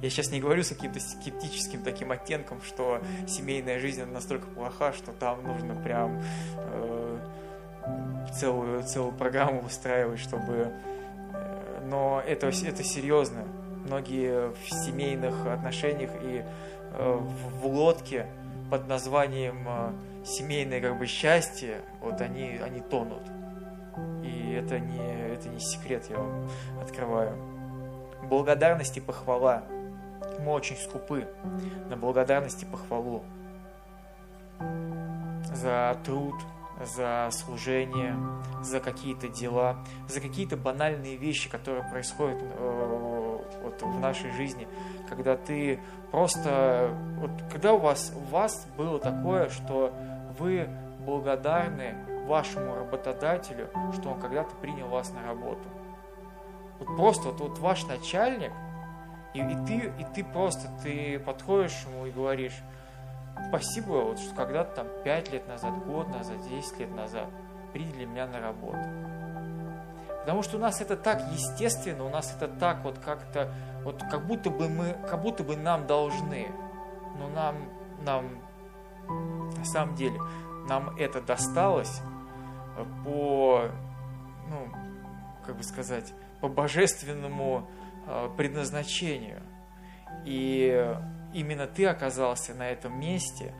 Я 0.00 0.10
сейчас 0.10 0.32
не 0.32 0.40
говорю 0.40 0.64
с 0.64 0.70
каким-то 0.70 0.98
скептическим 0.98 1.82
таким 1.82 2.10
оттенком, 2.10 2.60
что 2.62 3.00
семейная 3.28 3.78
жизнь 3.78 4.02
настолько 4.04 4.48
плоха, 4.48 4.92
что 4.92 5.12
там 5.12 5.44
нужно 5.44 5.76
прям 5.76 6.20
э, 6.56 7.18
целую, 8.34 8.82
целую 8.82 9.12
программу 9.12 9.60
выстраивать, 9.60 10.18
чтобы... 10.18 10.72
Э, 11.32 11.86
но 11.88 12.20
это, 12.26 12.48
это 12.48 12.82
серьезно. 12.82 13.44
Многие 13.84 14.50
в 14.50 14.84
семейных 14.84 15.46
отношениях 15.46 16.10
и 16.22 16.44
э, 16.92 17.18
в, 17.60 17.66
лодке 17.66 18.26
под 18.70 18.88
названием 18.88 19.64
э, 19.66 19.92
семейное 20.24 20.80
как 20.80 20.98
бы 20.98 21.06
счастье, 21.06 21.82
вот 22.00 22.20
они, 22.20 22.58
они 22.62 22.80
тонут. 22.80 23.22
И 24.22 24.52
это 24.52 24.78
не, 24.78 25.34
это 25.34 25.48
не 25.48 25.60
секрет, 25.60 26.06
я 26.08 26.18
вам 26.18 26.48
открываю. 26.80 27.36
Благодарность 28.22 28.96
и 28.96 29.00
похвала. 29.00 29.64
Мы 30.40 30.52
очень 30.52 30.76
скупы 30.76 31.26
на 31.90 31.96
благодарность 31.96 32.62
и 32.62 32.66
похвалу 32.66 33.22
за 35.54 35.96
труд, 36.04 36.34
за 36.84 37.28
служение, 37.30 38.16
за 38.62 38.80
какие-то 38.80 39.28
дела, 39.28 39.84
за 40.08 40.20
какие-то 40.20 40.56
банальные 40.56 41.16
вещи, 41.16 41.48
которые 41.48 41.88
происходят 41.88 42.38
э, 42.42 43.21
вот 43.62 43.82
в 43.82 44.00
нашей 44.00 44.30
жизни, 44.32 44.68
когда 45.08 45.36
ты 45.36 45.80
просто, 46.10 46.90
вот 47.18 47.30
когда 47.50 47.72
у 47.74 47.78
вас, 47.78 48.12
у 48.14 48.32
вас 48.32 48.66
было 48.76 48.98
такое, 48.98 49.48
что 49.48 49.92
вы 50.38 50.68
благодарны 51.04 51.94
вашему 52.26 52.74
работодателю, 52.74 53.68
что 53.94 54.10
он 54.10 54.20
когда-то 54.20 54.54
принял 54.56 54.88
вас 54.88 55.12
на 55.12 55.22
работу. 55.26 55.68
Вот 56.78 56.96
просто 56.96 57.28
вот, 57.28 57.40
вот 57.40 57.58
ваш 57.58 57.86
начальник, 57.86 58.52
и, 59.34 59.40
и, 59.40 59.66
ты, 59.66 59.92
и 59.98 60.06
ты 60.14 60.24
просто 60.24 60.68
ты 60.82 61.18
подходишь 61.18 61.84
ему 61.86 62.06
и 62.06 62.10
говоришь, 62.10 62.58
спасибо, 63.48 63.92
вот, 63.92 64.18
что 64.18 64.34
когда-то 64.34 64.76
там 64.76 64.86
5 65.04 65.32
лет 65.32 65.48
назад, 65.48 65.72
год 65.86 66.08
назад, 66.08 66.36
10 66.48 66.80
лет 66.80 66.94
назад 66.94 67.28
приняли 67.72 68.04
меня 68.04 68.26
на 68.26 68.40
работу. 68.40 68.78
Потому 70.22 70.42
что 70.42 70.56
у 70.56 70.60
нас 70.60 70.80
это 70.80 70.96
так 70.96 71.20
естественно, 71.32 72.04
у 72.04 72.08
нас 72.08 72.34
это 72.34 72.46
так 72.46 72.84
вот 72.84 72.98
как-то, 72.98 73.52
вот 73.82 74.02
как 74.08 74.24
будто 74.26 74.50
бы 74.50 74.68
мы, 74.68 74.96
как 75.10 75.20
будто 75.20 75.42
бы 75.42 75.56
нам 75.56 75.86
должны. 75.86 76.48
Но 77.18 77.28
нам, 77.28 77.56
нам 78.04 78.42
на 79.58 79.64
самом 79.64 79.96
деле 79.96 80.18
нам 80.68 80.96
это 80.96 81.20
досталось 81.20 82.00
по, 83.04 83.68
ну, 84.48 84.68
как 85.44 85.56
бы 85.56 85.62
сказать, 85.64 86.14
по 86.40 86.48
божественному 86.48 87.68
э, 88.06 88.30
предназначению. 88.36 89.42
И 90.24 90.96
именно 91.34 91.66
ты 91.66 91.86
оказался 91.86 92.54
на 92.54 92.68
этом 92.68 92.98
месте, 92.98 93.52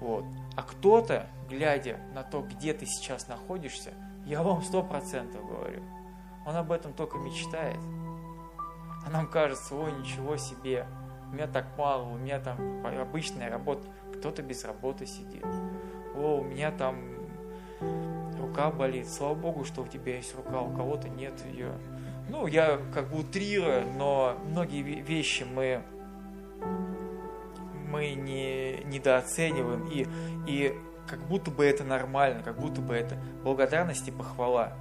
вот. 0.00 0.24
А 0.56 0.62
кто-то, 0.62 1.26
глядя 1.48 1.98
на 2.14 2.22
то, 2.22 2.40
где 2.42 2.72
ты 2.72 2.86
сейчас 2.86 3.28
находишься, 3.28 3.92
я 4.24 4.42
вам 4.42 4.62
сто 4.62 4.82
процентов 4.82 5.46
говорю, 5.46 5.82
он 6.48 6.56
об 6.56 6.72
этом 6.72 6.92
только 6.94 7.18
мечтает. 7.18 7.78
А 9.06 9.10
нам 9.10 9.26
кажется, 9.26 9.74
ой, 9.74 9.92
ничего 9.92 10.36
себе, 10.36 10.86
у 11.30 11.34
меня 11.34 11.46
так 11.46 11.66
мало, 11.76 12.04
у 12.04 12.16
меня 12.16 12.40
там 12.40 12.84
обычная 12.84 13.50
работа 13.50 13.86
кто-то 14.18 14.42
без 14.42 14.64
работы 14.64 15.06
сидит. 15.06 15.44
О, 16.16 16.40
у 16.40 16.44
меня 16.44 16.70
там 16.72 16.98
рука 18.38 18.70
болит. 18.70 19.08
Слава 19.08 19.34
богу, 19.34 19.64
что 19.64 19.82
у 19.82 19.86
тебя 19.86 20.16
есть 20.16 20.34
рука, 20.34 20.60
у 20.60 20.74
кого-то 20.74 21.08
нет 21.08 21.34
ее. 21.52 21.72
Ну, 22.28 22.46
я 22.46 22.78
как 22.92 23.10
бы 23.10 23.20
утрирую, 23.20 23.86
но 23.96 24.36
многие 24.44 24.82
вещи 24.82 25.44
мы, 25.44 25.82
мы 27.88 28.14
не, 28.14 28.82
недооцениваем. 28.84 29.86
И, 29.86 30.06
и 30.46 30.74
как 31.06 31.20
будто 31.20 31.50
бы 31.50 31.64
это 31.64 31.84
нормально, 31.84 32.42
как 32.42 32.58
будто 32.58 32.80
бы 32.80 32.94
это 32.94 33.16
благодарность 33.44 34.08
и 34.08 34.10
похвала. 34.10 34.72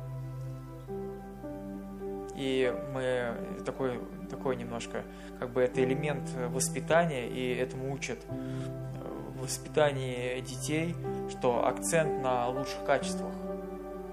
И 2.38 2.72
мы 2.94 3.64
такой, 3.66 4.00
такой 4.30 4.56
немножко, 4.56 5.04
как 5.40 5.50
бы 5.50 5.62
это 5.62 5.84
элемент 5.84 6.30
воспитания, 6.50 7.28
и 7.28 7.56
этому 7.56 7.92
учат 7.92 8.20
в 8.30 9.42
воспитании 9.42 10.40
детей, 10.42 10.96
что 11.30 11.66
акцент 11.66 12.22
на 12.22 12.48
лучших 12.48 12.86
качествах, 12.86 13.34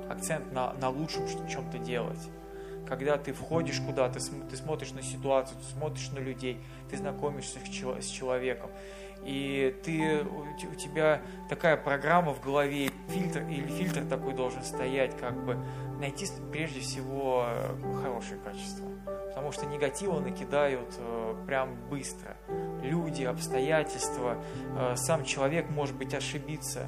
акцент 0.09 0.53
на, 0.53 0.73
на 0.75 0.89
лучшем 0.89 1.27
чем-то 1.49 1.79
делать. 1.79 2.31
Когда 2.87 3.17
ты 3.17 3.33
входишь 3.33 3.81
куда-то, 3.81 4.19
ты 4.51 4.57
смотришь 4.57 4.93
на 4.93 5.03
ситуацию, 5.03 5.59
ты 5.59 5.79
смотришь 5.79 6.11
на 6.11 6.19
людей, 6.19 6.59
ты 6.91 6.97
знакомишься 6.97 7.59
с 7.59 8.07
человеком, 8.07 8.71
и 9.25 9.75
ты, 9.83 10.23
у 10.23 10.75
тебя 10.75 11.23
такая 11.49 11.77
программа 11.77 12.35
в 12.35 12.41
голове, 12.41 12.91
фильтр 13.09 13.43
или 13.49 13.67
фильтр 13.67 14.05
такой 14.05 14.35
должен 14.35 14.63
стоять, 14.63 15.17
как 15.17 15.45
бы 15.45 15.59
найти 15.99 16.27
прежде 16.53 16.81
всего 16.81 17.47
хорошие 18.03 18.39
качества. 18.41 18.87
Потому 19.29 19.53
что 19.53 19.67
негатива 19.67 20.21
накидают 20.21 20.95
э, 20.99 21.35
прям 21.47 21.75
быстро. 21.91 22.37
Люди, 22.83 23.25
обстоятельства, 23.25 24.43
э, 24.79 24.95
сам 24.97 25.25
человек 25.25 25.71
может 25.71 25.97
быть 25.97 26.15
ошибиться. 26.15 26.87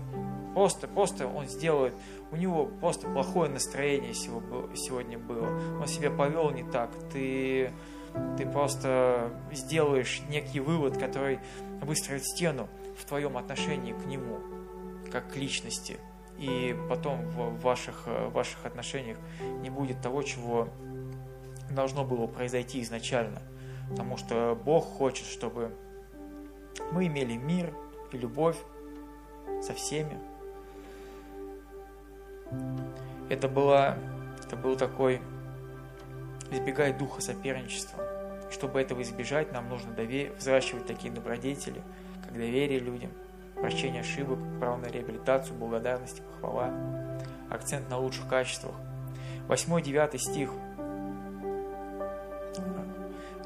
Просто, 0.54 0.88
просто 0.88 1.26
он 1.26 1.46
сделает, 1.46 1.94
у 2.30 2.36
него 2.36 2.66
просто 2.66 3.08
плохое 3.08 3.50
настроение 3.50 4.14
сегодня 4.14 5.18
было. 5.18 5.48
Он 5.80 5.86
себя 5.86 6.10
повел 6.10 6.50
не 6.50 6.62
так. 6.62 6.90
Ты, 7.12 7.72
ты 8.38 8.46
просто 8.46 9.32
сделаешь 9.52 10.22
некий 10.28 10.60
вывод, 10.60 10.96
который 10.96 11.40
выстроит 11.82 12.24
стену 12.24 12.68
в 12.98 13.04
твоем 13.04 13.36
отношении 13.36 13.92
к 13.92 14.06
нему, 14.06 14.38
как 15.10 15.32
к 15.32 15.36
личности. 15.36 15.98
И 16.38 16.76
потом 16.88 17.22
в 17.30 17.60
ваших, 17.60 18.06
в 18.06 18.30
ваших 18.30 18.66
отношениях 18.66 19.16
не 19.62 19.70
будет 19.70 20.02
того, 20.02 20.22
чего 20.22 20.68
должно 21.70 22.04
было 22.04 22.26
произойти 22.26 22.82
изначально. 22.82 23.40
Потому 23.90 24.16
что 24.16 24.58
Бог 24.64 24.84
хочет, 24.84 25.26
чтобы 25.26 25.74
мы 26.92 27.06
имели 27.06 27.36
мир 27.36 27.72
и 28.12 28.18
любовь 28.18 28.56
со 29.62 29.72
всеми. 29.74 30.18
Это, 33.28 33.48
была, 33.48 33.96
это 34.44 34.56
был 34.56 34.76
такой 34.76 35.20
избегай 36.50 36.92
духа 36.92 37.20
соперничества. 37.20 38.05
Чтобы 38.56 38.80
этого 38.80 39.02
избежать, 39.02 39.52
нам 39.52 39.68
нужно 39.68 39.92
довер... 39.92 40.32
взращивать 40.38 40.86
такие 40.86 41.12
добродетели, 41.12 41.82
как 42.24 42.32
доверие 42.32 42.78
людям, 42.78 43.10
прощение 43.54 44.00
ошибок, 44.00 44.38
право 44.58 44.78
на 44.78 44.86
реабилитацию, 44.86 45.58
благодарность, 45.58 46.22
похвала, 46.22 46.72
акцент 47.50 47.90
на 47.90 47.98
лучших 47.98 48.26
качествах. 48.26 48.74
8-9 49.48 50.16
стих. 50.16 50.50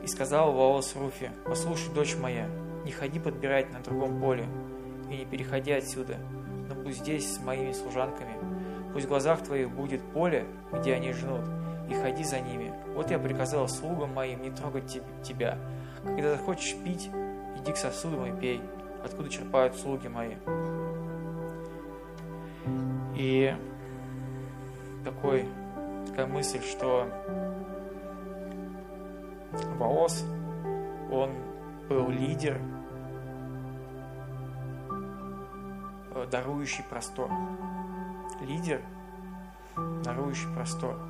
«И 0.00 0.06
сказал 0.06 0.52
Ваос 0.52 0.94
Руфи, 0.94 1.32
послушай, 1.44 1.92
дочь 1.92 2.14
моя, 2.14 2.46
не 2.84 2.92
ходи 2.92 3.18
подбирать 3.18 3.72
на 3.72 3.80
другом 3.80 4.20
поле, 4.20 4.46
и 5.10 5.16
не 5.16 5.24
переходи 5.24 5.72
отсюда, 5.72 6.18
но 6.68 6.76
будь 6.76 6.96
здесь 6.96 7.34
с 7.34 7.40
моими 7.40 7.72
служанками. 7.72 8.36
Пусть 8.92 9.06
в 9.06 9.08
глазах 9.08 9.42
твоих 9.42 9.70
будет 9.72 10.02
поле, 10.12 10.46
где 10.72 10.94
они 10.94 11.12
жнут, 11.12 11.44
и 11.90 11.94
ходи 11.94 12.22
за 12.22 12.40
ними. 12.40 12.72
Вот 12.94 13.10
я 13.10 13.18
приказал 13.18 13.68
слугам 13.68 14.14
моим 14.14 14.42
не 14.42 14.50
трогать 14.50 15.02
тебя. 15.24 15.58
Когда 16.04 16.36
захочешь 16.36 16.76
пить, 16.76 17.10
иди 17.58 17.72
к 17.72 17.76
сосудам 17.76 18.26
и 18.26 18.40
пей, 18.40 18.62
откуда 19.04 19.28
черпают 19.28 19.74
слуги 19.74 20.06
мои. 20.06 20.36
И 23.16 23.54
такой, 25.04 25.48
такая 26.06 26.26
мысль, 26.26 26.62
что 26.62 27.08
Ваос, 29.76 30.24
он 31.10 31.32
был 31.88 32.08
лидер, 32.08 32.60
э, 36.14 36.26
дарующий 36.30 36.84
простор. 36.84 37.28
Лидер, 38.40 38.80
дарующий 40.04 40.48
простор. 40.54 41.09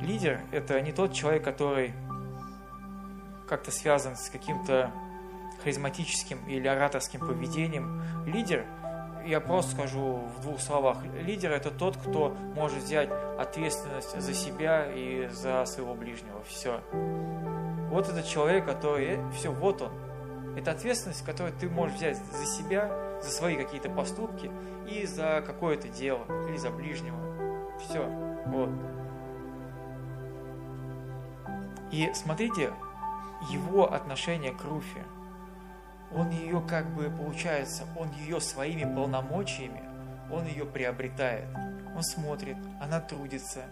Лидер– 0.00 0.40
это 0.52 0.80
не 0.80 0.92
тот 0.92 1.12
человек, 1.12 1.44
который 1.44 1.92
как-то 3.48 3.70
связан 3.70 4.16
с 4.16 4.30
каким-то 4.30 4.92
харизматическим 5.62 6.38
или 6.48 6.66
ораторским 6.66 7.20
поведением. 7.20 8.02
Лидер, 8.26 8.64
я 9.26 9.40
просто 9.40 9.72
скажу 9.72 10.22
в 10.36 10.40
двух 10.42 10.60
словах, 10.60 10.98
лидер– 11.22 11.52
это 11.52 11.70
тот, 11.70 11.96
кто 11.96 12.36
может 12.54 12.82
взять 12.82 13.10
ответственность 13.38 14.18
за 14.18 14.34
себя 14.34 14.86
и 14.86 15.28
за 15.28 15.64
своего 15.66 15.94
ближнего. 15.94 16.42
Все. 16.44 16.80
Вот 17.90 18.08
этот 18.08 18.26
человек, 18.26 18.66
который, 18.66 19.16
э, 19.16 19.30
все, 19.32 19.50
вот 19.50 19.82
он. 19.82 19.90
Это 20.56 20.72
ответственность, 20.72 21.24
которую 21.24 21.52
ты 21.54 21.68
можешь 21.68 21.96
взять 21.96 22.16
за 22.16 22.46
себя, 22.46 23.20
за 23.22 23.30
свои 23.30 23.56
какие-то 23.56 23.90
поступки 23.90 24.50
и 24.88 25.06
за 25.06 25.42
какое-то 25.46 25.88
дело, 25.88 26.24
или 26.48 26.56
за 26.56 26.70
ближнего. 26.70 27.18
Все. 27.78 28.04
Вот. 28.46 28.70
И 31.90 32.10
смотрите, 32.14 32.72
его 33.50 33.92
отношение 33.92 34.52
к 34.52 34.64
Руфе, 34.64 35.04
он 36.12 36.30
ее 36.30 36.60
как 36.60 36.88
бы, 36.94 37.10
получается, 37.10 37.84
он 37.96 38.10
ее 38.12 38.40
своими 38.40 38.84
полномочиями, 38.84 39.82
он 40.30 40.46
ее 40.46 40.64
приобретает. 40.64 41.48
Он 41.96 42.02
смотрит, 42.02 42.56
она 42.80 43.00
трудится, 43.00 43.64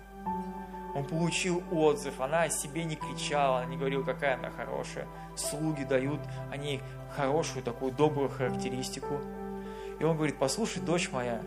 он 0.95 1.05
получил 1.05 1.63
отзыв, 1.71 2.21
она 2.21 2.43
о 2.43 2.51
себе 2.51 2.85
не 2.85 2.97
кричала, 2.97 3.59
она 3.59 3.67
не 3.67 3.77
говорила, 3.77 4.03
какая 4.03 4.35
она 4.35 4.51
хорошая. 4.51 5.07
Слуги 5.37 5.85
дают 5.85 6.21
они 6.51 6.81
хорошую 7.15 7.63
такую 7.63 7.93
добрую 7.93 8.29
характеристику. 8.29 9.21
И 10.01 10.05
он 10.05 10.17
говорит, 10.17 10.39
послушай, 10.39 10.83
дочь 10.83 11.11
моя, 11.13 11.41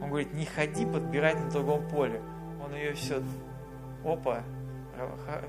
он 0.00 0.08
говорит, 0.08 0.32
не 0.32 0.44
ходи 0.44 0.84
подбирать 0.86 1.40
на 1.40 1.50
другом 1.50 1.88
поле. 1.88 2.22
Он 2.64 2.74
ее 2.74 2.94
все, 2.94 3.22
опа, 4.04 4.42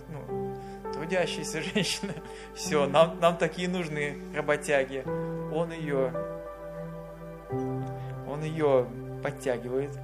ну, 0.09 0.55
трудящаяся 0.93 1.61
женщина, 1.73 2.13
все, 2.53 2.87
нам, 2.87 3.19
нам 3.19 3.37
такие 3.37 3.67
нужны 3.67 4.17
работяги. 4.33 5.03
Он 5.53 5.71
ее, 5.71 6.11
он 8.27 8.43
ее 8.43 8.87
подтягивает, 9.23 9.97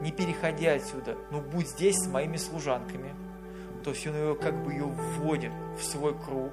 не 0.00 0.12
переходи 0.12 0.66
отсюда, 0.66 1.16
но 1.30 1.40
будь 1.40 1.68
здесь 1.68 1.96
с 1.96 2.06
моими 2.06 2.36
служанками. 2.36 3.14
То 3.84 3.90
есть 3.90 4.06
он 4.06 4.14
ее 4.14 4.34
как 4.34 4.62
бы 4.62 4.72
ее 4.72 4.84
вводит 4.84 5.52
в 5.78 5.82
свой 5.82 6.14
круг, 6.14 6.52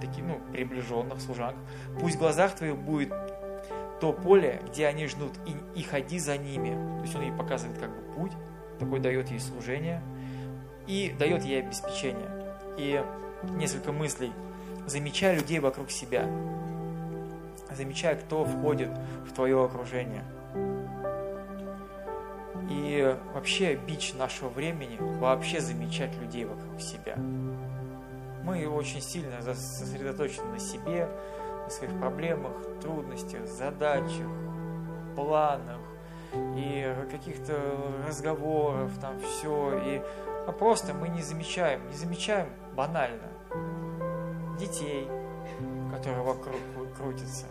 таких, 0.00 0.24
ну, 0.24 0.40
приближенных 0.52 1.20
служанок. 1.20 1.56
Пусть 2.00 2.16
в 2.16 2.18
глазах 2.18 2.54
твоих 2.54 2.76
будет 2.76 3.12
то 4.00 4.12
поле, 4.12 4.62
где 4.68 4.86
они 4.86 5.06
ждут, 5.06 5.32
и, 5.46 5.78
и 5.78 5.82
ходи 5.82 6.18
за 6.18 6.38
ними. 6.38 6.70
То 6.98 7.02
есть 7.02 7.14
он 7.14 7.22
ей 7.22 7.32
показывает 7.32 7.78
как 7.78 7.90
бы 7.90 8.14
путь, 8.14 8.32
такой 8.78 9.00
дает 9.00 9.30
ей 9.30 9.40
служение– 9.40 10.02
и 10.86 11.14
дает 11.18 11.44
ей 11.44 11.60
обеспечение. 11.60 12.30
И 12.78 13.02
несколько 13.56 13.92
мыслей. 13.92 14.32
Замечай 14.86 15.36
людей 15.36 15.60
вокруг 15.60 15.90
себя. 15.90 16.28
Замечай, 17.70 18.16
кто 18.16 18.44
входит 18.44 18.90
в 19.26 19.32
твое 19.32 19.64
окружение. 19.64 20.24
И 22.70 23.16
вообще 23.34 23.74
бич 23.74 24.14
нашего 24.14 24.48
времени 24.48 24.96
вообще 25.18 25.60
замечать 25.60 26.14
людей 26.16 26.44
вокруг 26.44 26.80
себя. 26.80 27.16
Мы 28.44 28.66
очень 28.68 29.00
сильно 29.00 29.40
сосредоточены 29.42 30.52
на 30.52 30.58
себе, 30.58 31.08
на 31.64 31.70
своих 31.70 31.98
проблемах, 31.98 32.52
трудностях, 32.80 33.46
задачах, 33.46 34.28
планах 35.16 35.80
и 36.56 36.94
каких-то 37.10 37.54
разговоров, 38.06 38.90
там 39.00 39.18
все. 39.20 39.80
И 39.84 40.02
а 40.46 40.52
просто 40.52 40.94
мы 40.94 41.08
не 41.08 41.22
замечаем, 41.22 41.86
не 41.88 41.94
замечаем 41.94 42.48
банально 42.74 43.28
детей, 44.58 45.08
которые 45.92 46.22
вокруг 46.22 46.56
крутятся, 46.96 47.46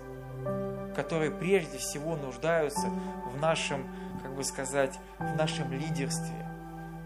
которые 0.95 1.31
прежде 1.31 1.77
всего 1.77 2.15
нуждаются 2.15 2.89
в 3.33 3.39
нашем, 3.39 3.85
как 4.21 4.35
бы 4.35 4.43
сказать, 4.43 4.99
в 5.19 5.35
нашем 5.35 5.71
лидерстве, 5.71 6.47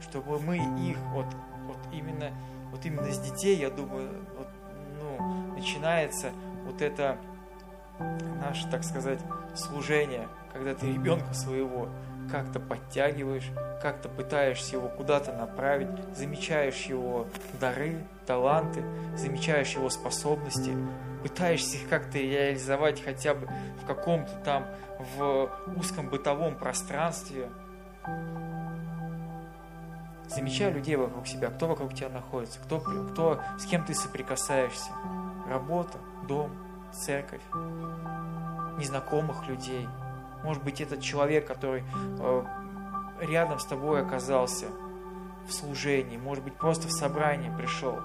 чтобы 0.02 0.40
мы 0.40 0.58
их 0.58 0.98
вот, 1.14 1.28
вот 1.68 1.78
именно 1.92 2.32
вот 2.72 2.86
именно 2.86 3.12
с 3.12 3.20
детей, 3.20 3.58
я 3.58 3.70
думаю, 3.70 4.10
вот, 4.38 4.48
ну, 5.00 5.54
начинается 5.54 6.32
вот 6.66 6.82
это 6.82 7.18
наше, 8.42 8.70
так 8.70 8.84
сказать, 8.84 9.20
служение, 9.56 10.28
когда 10.54 10.76
ты 10.76 10.88
ребенка 10.88 11.34
своего 11.34 11.90
как-то 12.30 12.60
подтягиваешь, 12.60 13.50
как-то 13.82 14.10
пытаешься 14.10 14.76
его 14.76 14.88
куда-то 14.90 15.34
направить, 15.34 15.90
замечаешь 16.16 16.86
его 16.86 17.28
дары, 17.60 18.04
таланты, 18.26 18.84
замечаешь 19.16 19.74
его 19.74 19.90
способности, 19.90 20.72
пытаешься 21.24 21.78
их 21.78 21.90
как-то 21.90 22.18
реализовать 22.18 23.04
хотя 23.04 23.34
бы 23.34 23.48
в 23.82 23.86
каком-то 23.86 24.32
там 24.44 24.66
в 25.18 25.50
узком 25.76 26.10
бытовом 26.10 26.56
пространстве. 26.56 27.50
Замечай 30.28 30.72
людей 30.72 30.98
вокруг 30.98 31.26
себя, 31.26 31.50
кто 31.50 31.68
вокруг 31.68 31.94
тебя 31.94 32.10
находится, 32.10 32.60
кто, 32.60 32.80
кто, 32.80 33.40
с 33.58 33.66
кем 33.66 33.86
ты 33.86 33.94
соприкасаешься. 33.94 34.92
Работа, 35.48 35.98
дом, 36.28 36.52
церковь, 36.92 37.42
незнакомых 38.78 39.48
людей. 39.48 39.88
Может 40.48 40.64
быть, 40.64 40.80
этот 40.80 41.02
человек, 41.02 41.46
который 41.46 41.84
э, 42.22 42.44
рядом 43.20 43.60
с 43.60 43.66
тобой 43.66 44.02
оказался 44.02 44.68
в 45.46 45.52
служении, 45.52 46.16
может 46.16 46.42
быть, 46.42 46.54
просто 46.54 46.88
в 46.88 46.92
собрании 46.92 47.54
пришел. 47.58 48.00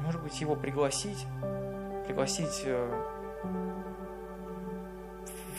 Может 0.00 0.22
быть, 0.22 0.40
его 0.40 0.56
пригласить, 0.56 1.26
пригласить 2.06 2.62
э, 2.64 2.90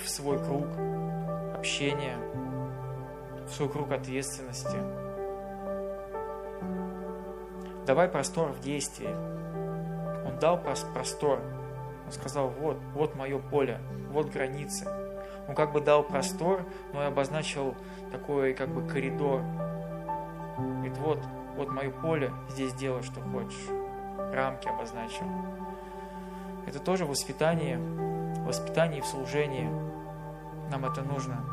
в 0.03 0.09
свой 0.09 0.43
круг 0.43 0.65
общения, 1.55 2.17
в 3.47 3.53
свой 3.53 3.69
круг 3.69 3.91
ответственности. 3.91 4.77
Давай 7.85 8.07
простор 8.07 8.51
в 8.51 8.61
действии. 8.61 9.13
Он 10.25 10.39
дал 10.39 10.57
простор. 10.57 11.39
Он 12.03 12.11
сказал, 12.11 12.49
вот, 12.49 12.77
вот 12.95 13.13
мое 13.13 13.37
поле, 13.37 13.79
вот 14.09 14.31
границы. 14.31 15.02
Он 15.47 15.55
как 15.55 15.73
бы 15.73 15.81
дал 15.81 16.03
простор, 16.03 16.65
но 16.93 17.03
и 17.03 17.05
обозначил 17.05 17.75
такой 18.11 18.53
как 18.53 18.69
бы 18.69 18.87
коридор. 18.87 19.41
Говорит, 20.57 20.97
вот, 20.97 21.19
вот 21.55 21.69
мое 21.69 21.89
поле, 21.89 22.31
здесь 22.49 22.73
делай, 22.73 23.03
что 23.03 23.19
хочешь. 23.21 23.67
Рамки 24.33 24.67
обозначил. 24.67 25.25
Это 26.65 26.79
тоже 26.79 27.05
воспитание, 27.05 27.77
воспитание 28.45 29.01
в 29.01 29.05
служении. 29.05 29.69
Нам 30.71 30.85
это 30.85 31.01
нужно. 31.01 31.43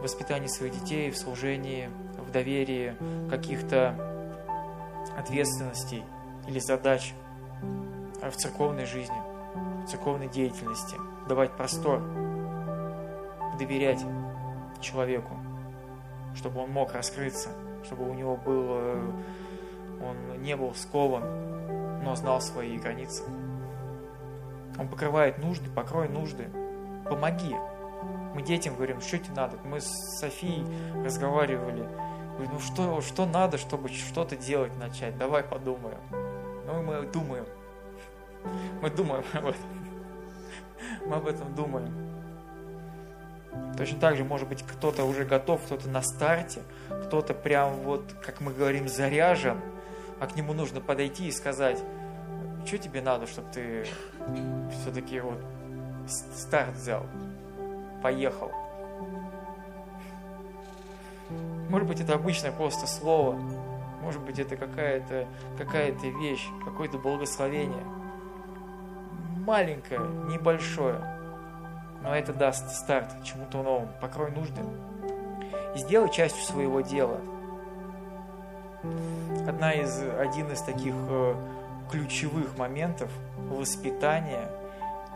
Воспитание 0.00 0.48
своих 0.48 0.74
детей 0.74 1.10
в 1.10 1.16
служении, 1.16 1.88
в 2.18 2.30
доверии 2.30 2.94
каких-то 3.30 3.94
ответственностей 5.16 6.04
или 6.46 6.58
задач 6.58 7.14
в 8.20 8.32
церковной 8.32 8.86
жизни, 8.86 9.16
в 9.84 9.86
церковной 9.86 10.28
деятельности. 10.28 10.96
Давать 11.28 11.52
простор, 11.52 12.00
доверять 13.58 14.04
человеку, 14.80 15.36
чтобы 16.34 16.60
он 16.60 16.70
мог 16.70 16.92
раскрыться, 16.92 17.50
чтобы 17.84 18.08
у 18.08 18.14
него 18.14 18.36
был, 18.36 18.64
э, 18.68 19.12
он 20.02 20.42
не 20.42 20.56
был 20.56 20.74
скован, 20.74 22.02
но 22.02 22.14
знал 22.14 22.40
свои 22.40 22.78
границы. 22.78 23.22
Он 24.78 24.88
покрывает 24.88 25.38
нужды, 25.38 25.70
покрой 25.70 26.08
нужды, 26.08 26.48
помоги. 27.08 27.54
Мы 28.34 28.42
детям 28.42 28.74
говорим, 28.74 29.00
что 29.00 29.18
тебе 29.18 29.34
надо. 29.34 29.56
Мы 29.64 29.80
с 29.80 30.18
Софией 30.18 30.66
разговаривали. 31.04 31.88
Говорю, 32.34 32.50
ну 32.52 32.58
что, 32.58 33.00
что 33.00 33.26
надо, 33.26 33.58
чтобы 33.58 33.88
что-то 33.88 34.36
делать 34.36 34.76
начать? 34.76 35.16
Давай 35.16 35.44
подумаем. 35.44 35.98
Ну 36.66 36.82
мы 36.82 37.02
думаем. 37.02 37.46
Мы 38.82 38.90
думаем 38.90 39.24
об 39.32 39.46
этом. 39.46 39.83
Мы 41.06 41.16
об 41.16 41.26
этом 41.26 41.54
думаем. 41.54 41.92
Точно 43.76 43.98
так 43.98 44.16
же, 44.16 44.24
может 44.24 44.48
быть, 44.48 44.62
кто-то 44.62 45.04
уже 45.04 45.24
готов, 45.24 45.62
кто-то 45.62 45.88
на 45.88 46.02
старте, 46.02 46.62
кто-то 47.06 47.34
прям 47.34 47.74
вот, 47.80 48.04
как 48.24 48.40
мы 48.40 48.52
говорим, 48.52 48.88
заряжен, 48.88 49.60
а 50.20 50.26
к 50.26 50.36
нему 50.36 50.52
нужно 50.52 50.80
подойти 50.80 51.28
и 51.28 51.32
сказать, 51.32 51.82
что 52.64 52.78
тебе 52.78 53.02
надо, 53.02 53.26
чтобы 53.26 53.48
ты 53.52 53.86
все-таки 54.80 55.20
вот 55.20 55.38
старт 56.08 56.74
взял, 56.76 57.06
поехал. 58.02 58.52
Может 61.68 61.88
быть, 61.88 62.00
это 62.00 62.14
обычное 62.14 62.52
просто 62.52 62.86
слово, 62.86 63.38
может 64.02 64.22
быть, 64.22 64.38
это 64.38 64.56
какая-то 64.56 65.26
какая 65.58 65.90
вещь, 65.92 66.46
какое-то 66.64 66.98
благословение. 66.98 67.84
Маленькое, 69.44 70.00
небольшое, 70.00 70.98
но 72.02 72.14
это 72.16 72.32
даст 72.32 72.70
старт 72.70 73.10
чему-то 73.22 73.62
новому. 73.62 73.90
Покрой 74.00 74.30
нужды. 74.30 74.62
И 75.74 75.78
сделай 75.78 76.10
частью 76.10 76.42
своего 76.44 76.80
дела. 76.80 77.20
Одна 79.46 79.72
из, 79.72 80.00
один 80.18 80.50
из 80.50 80.62
таких 80.62 80.94
э, 80.94 81.34
ключевых 81.90 82.56
моментов 82.56 83.10
воспитания 83.50 84.48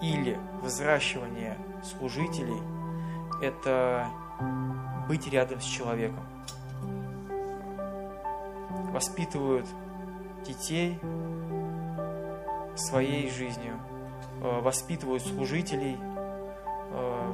или 0.02 0.38
взращивания 0.62 1.56
служителей– 1.82 2.60
это 3.42 4.08
быть 5.08 5.26
рядом 5.32 5.60
с 5.62 5.64
человеком. 5.64 6.24
Воспитывают 8.92 9.66
детей 10.46 11.00
своей 12.76 13.30
жизнью, 13.30 13.78
воспитывают 14.40 15.22
служителей, 15.22 15.96
э, 16.90 17.32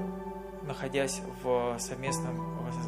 находясь 0.63 1.21
в 1.43 1.77
совместном, 1.79 2.37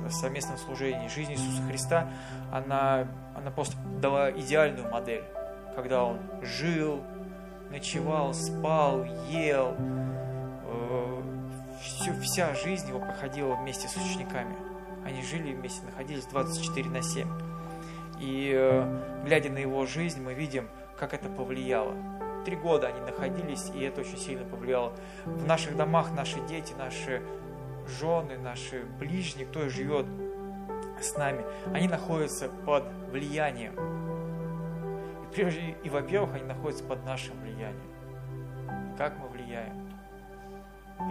в 0.07 0.11
совместном 0.11 0.57
служении. 0.59 1.09
Жизнь 1.09 1.33
Иисуса 1.33 1.63
Христа, 1.69 2.11
она, 2.53 3.07
она 3.35 3.51
просто 3.51 3.77
дала 4.01 4.31
идеальную 4.31 4.91
модель 4.91 5.25
когда 5.77 6.05
он 6.05 6.19
жил, 6.41 7.03
ночевал, 7.71 8.33
спал, 8.33 9.05
ел. 9.29 9.77
Э, 9.79 11.23
всю, 11.83 12.19
вся 12.23 12.55
жизнь 12.55 12.89
его 12.89 12.99
проходила 12.99 13.55
вместе 13.55 13.87
с 13.87 13.95
учениками. 13.95 14.57
Они 15.05 15.23
жили 15.23 15.53
вместе, 15.55 15.85
находились 15.85 16.25
24 16.25 16.89
на 16.89 17.03
7. 17.03 17.29
И 18.19 18.53
э, 18.57 19.23
глядя 19.27 19.51
на 19.51 19.59
его 19.59 19.85
жизнь, 19.85 20.23
мы 20.23 20.33
видим, 20.33 20.67
как 20.99 21.13
это 21.13 21.29
повлияло. 21.29 21.95
Три 22.47 22.57
года 22.57 22.87
они 22.87 23.01
находились, 23.01 23.71
и 23.75 23.83
это 23.83 24.01
очень 24.01 24.17
сильно 24.17 24.47
повлияло. 24.47 24.95
В 25.27 25.47
наших 25.47 25.77
домах 25.77 26.13
наши 26.13 26.41
дети, 26.47 26.73
наши 26.79 27.21
жены, 27.87 28.39
наши 28.39 28.85
ближние, 28.99 29.47
кто 29.47 29.69
живет 29.69 30.07
с 30.99 31.15
нами, 31.19 31.45
они 31.75 31.89
находятся 31.89 32.49
под 32.65 32.85
влиянием 33.11 33.75
прежде 35.37 35.77
и, 35.85 35.91
во-первых, 35.91 36.35
они 36.35 36.45
находятся 36.45 36.83
под 36.85 37.05
нашим 37.05 37.39
влиянием. 37.41 38.97
Как 38.97 39.19
мы 39.19 39.29
влияем? 39.29 39.87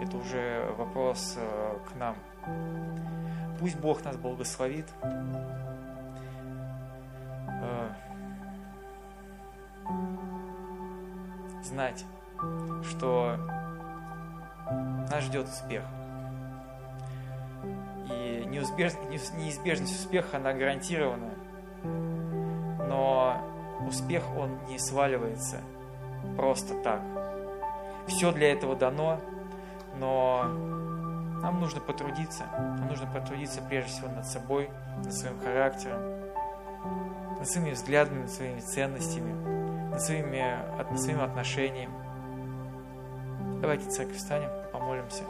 Это 0.02 0.16
уже 0.16 0.74
вопрос 0.76 1.36
э, 1.38 1.78
к 1.88 1.94
нам. 1.96 2.16
Пусть 3.60 3.78
Бог 3.78 4.04
нас 4.04 4.16
благословит. 4.16 4.86
Э, 7.62 7.88
знать, 11.66 12.04
что 12.88 13.36
нас 15.10 15.24
ждет 15.24 15.48
успех. 15.48 15.82
И 18.10 18.44
неизбежность 18.48 20.00
успеха, 20.00 20.36
она 20.36 20.52
гарантирована. 20.52 21.30
Но 22.88 23.40
успех, 23.86 24.22
он 24.36 24.58
не 24.68 24.78
сваливается 24.78 25.60
просто 26.36 26.74
так. 26.82 27.00
Все 28.06 28.32
для 28.32 28.52
этого 28.52 28.76
дано, 28.76 29.20
но 29.98 30.44
нам 31.42 31.60
нужно 31.60 31.80
потрудиться. 31.80 32.44
Нам 32.56 32.88
нужно 32.88 33.06
потрудиться 33.06 33.60
прежде 33.68 33.90
всего 33.90 34.08
над 34.08 34.26
собой, 34.26 34.70
над 35.04 35.12
своим 35.12 35.38
характером, 35.40 36.00
над 37.38 37.48
своими 37.48 37.72
взглядами, 37.72 38.22
над 38.22 38.30
своими 38.30 38.60
ценностями, 38.60 39.55
своими, 40.00 40.58
над 40.78 41.00
своими 41.00 41.22
отношениями. 41.22 41.94
Давайте, 43.60 43.88
церковь, 43.90 44.16
встанем, 44.16 44.50
помолимся. 44.72 45.24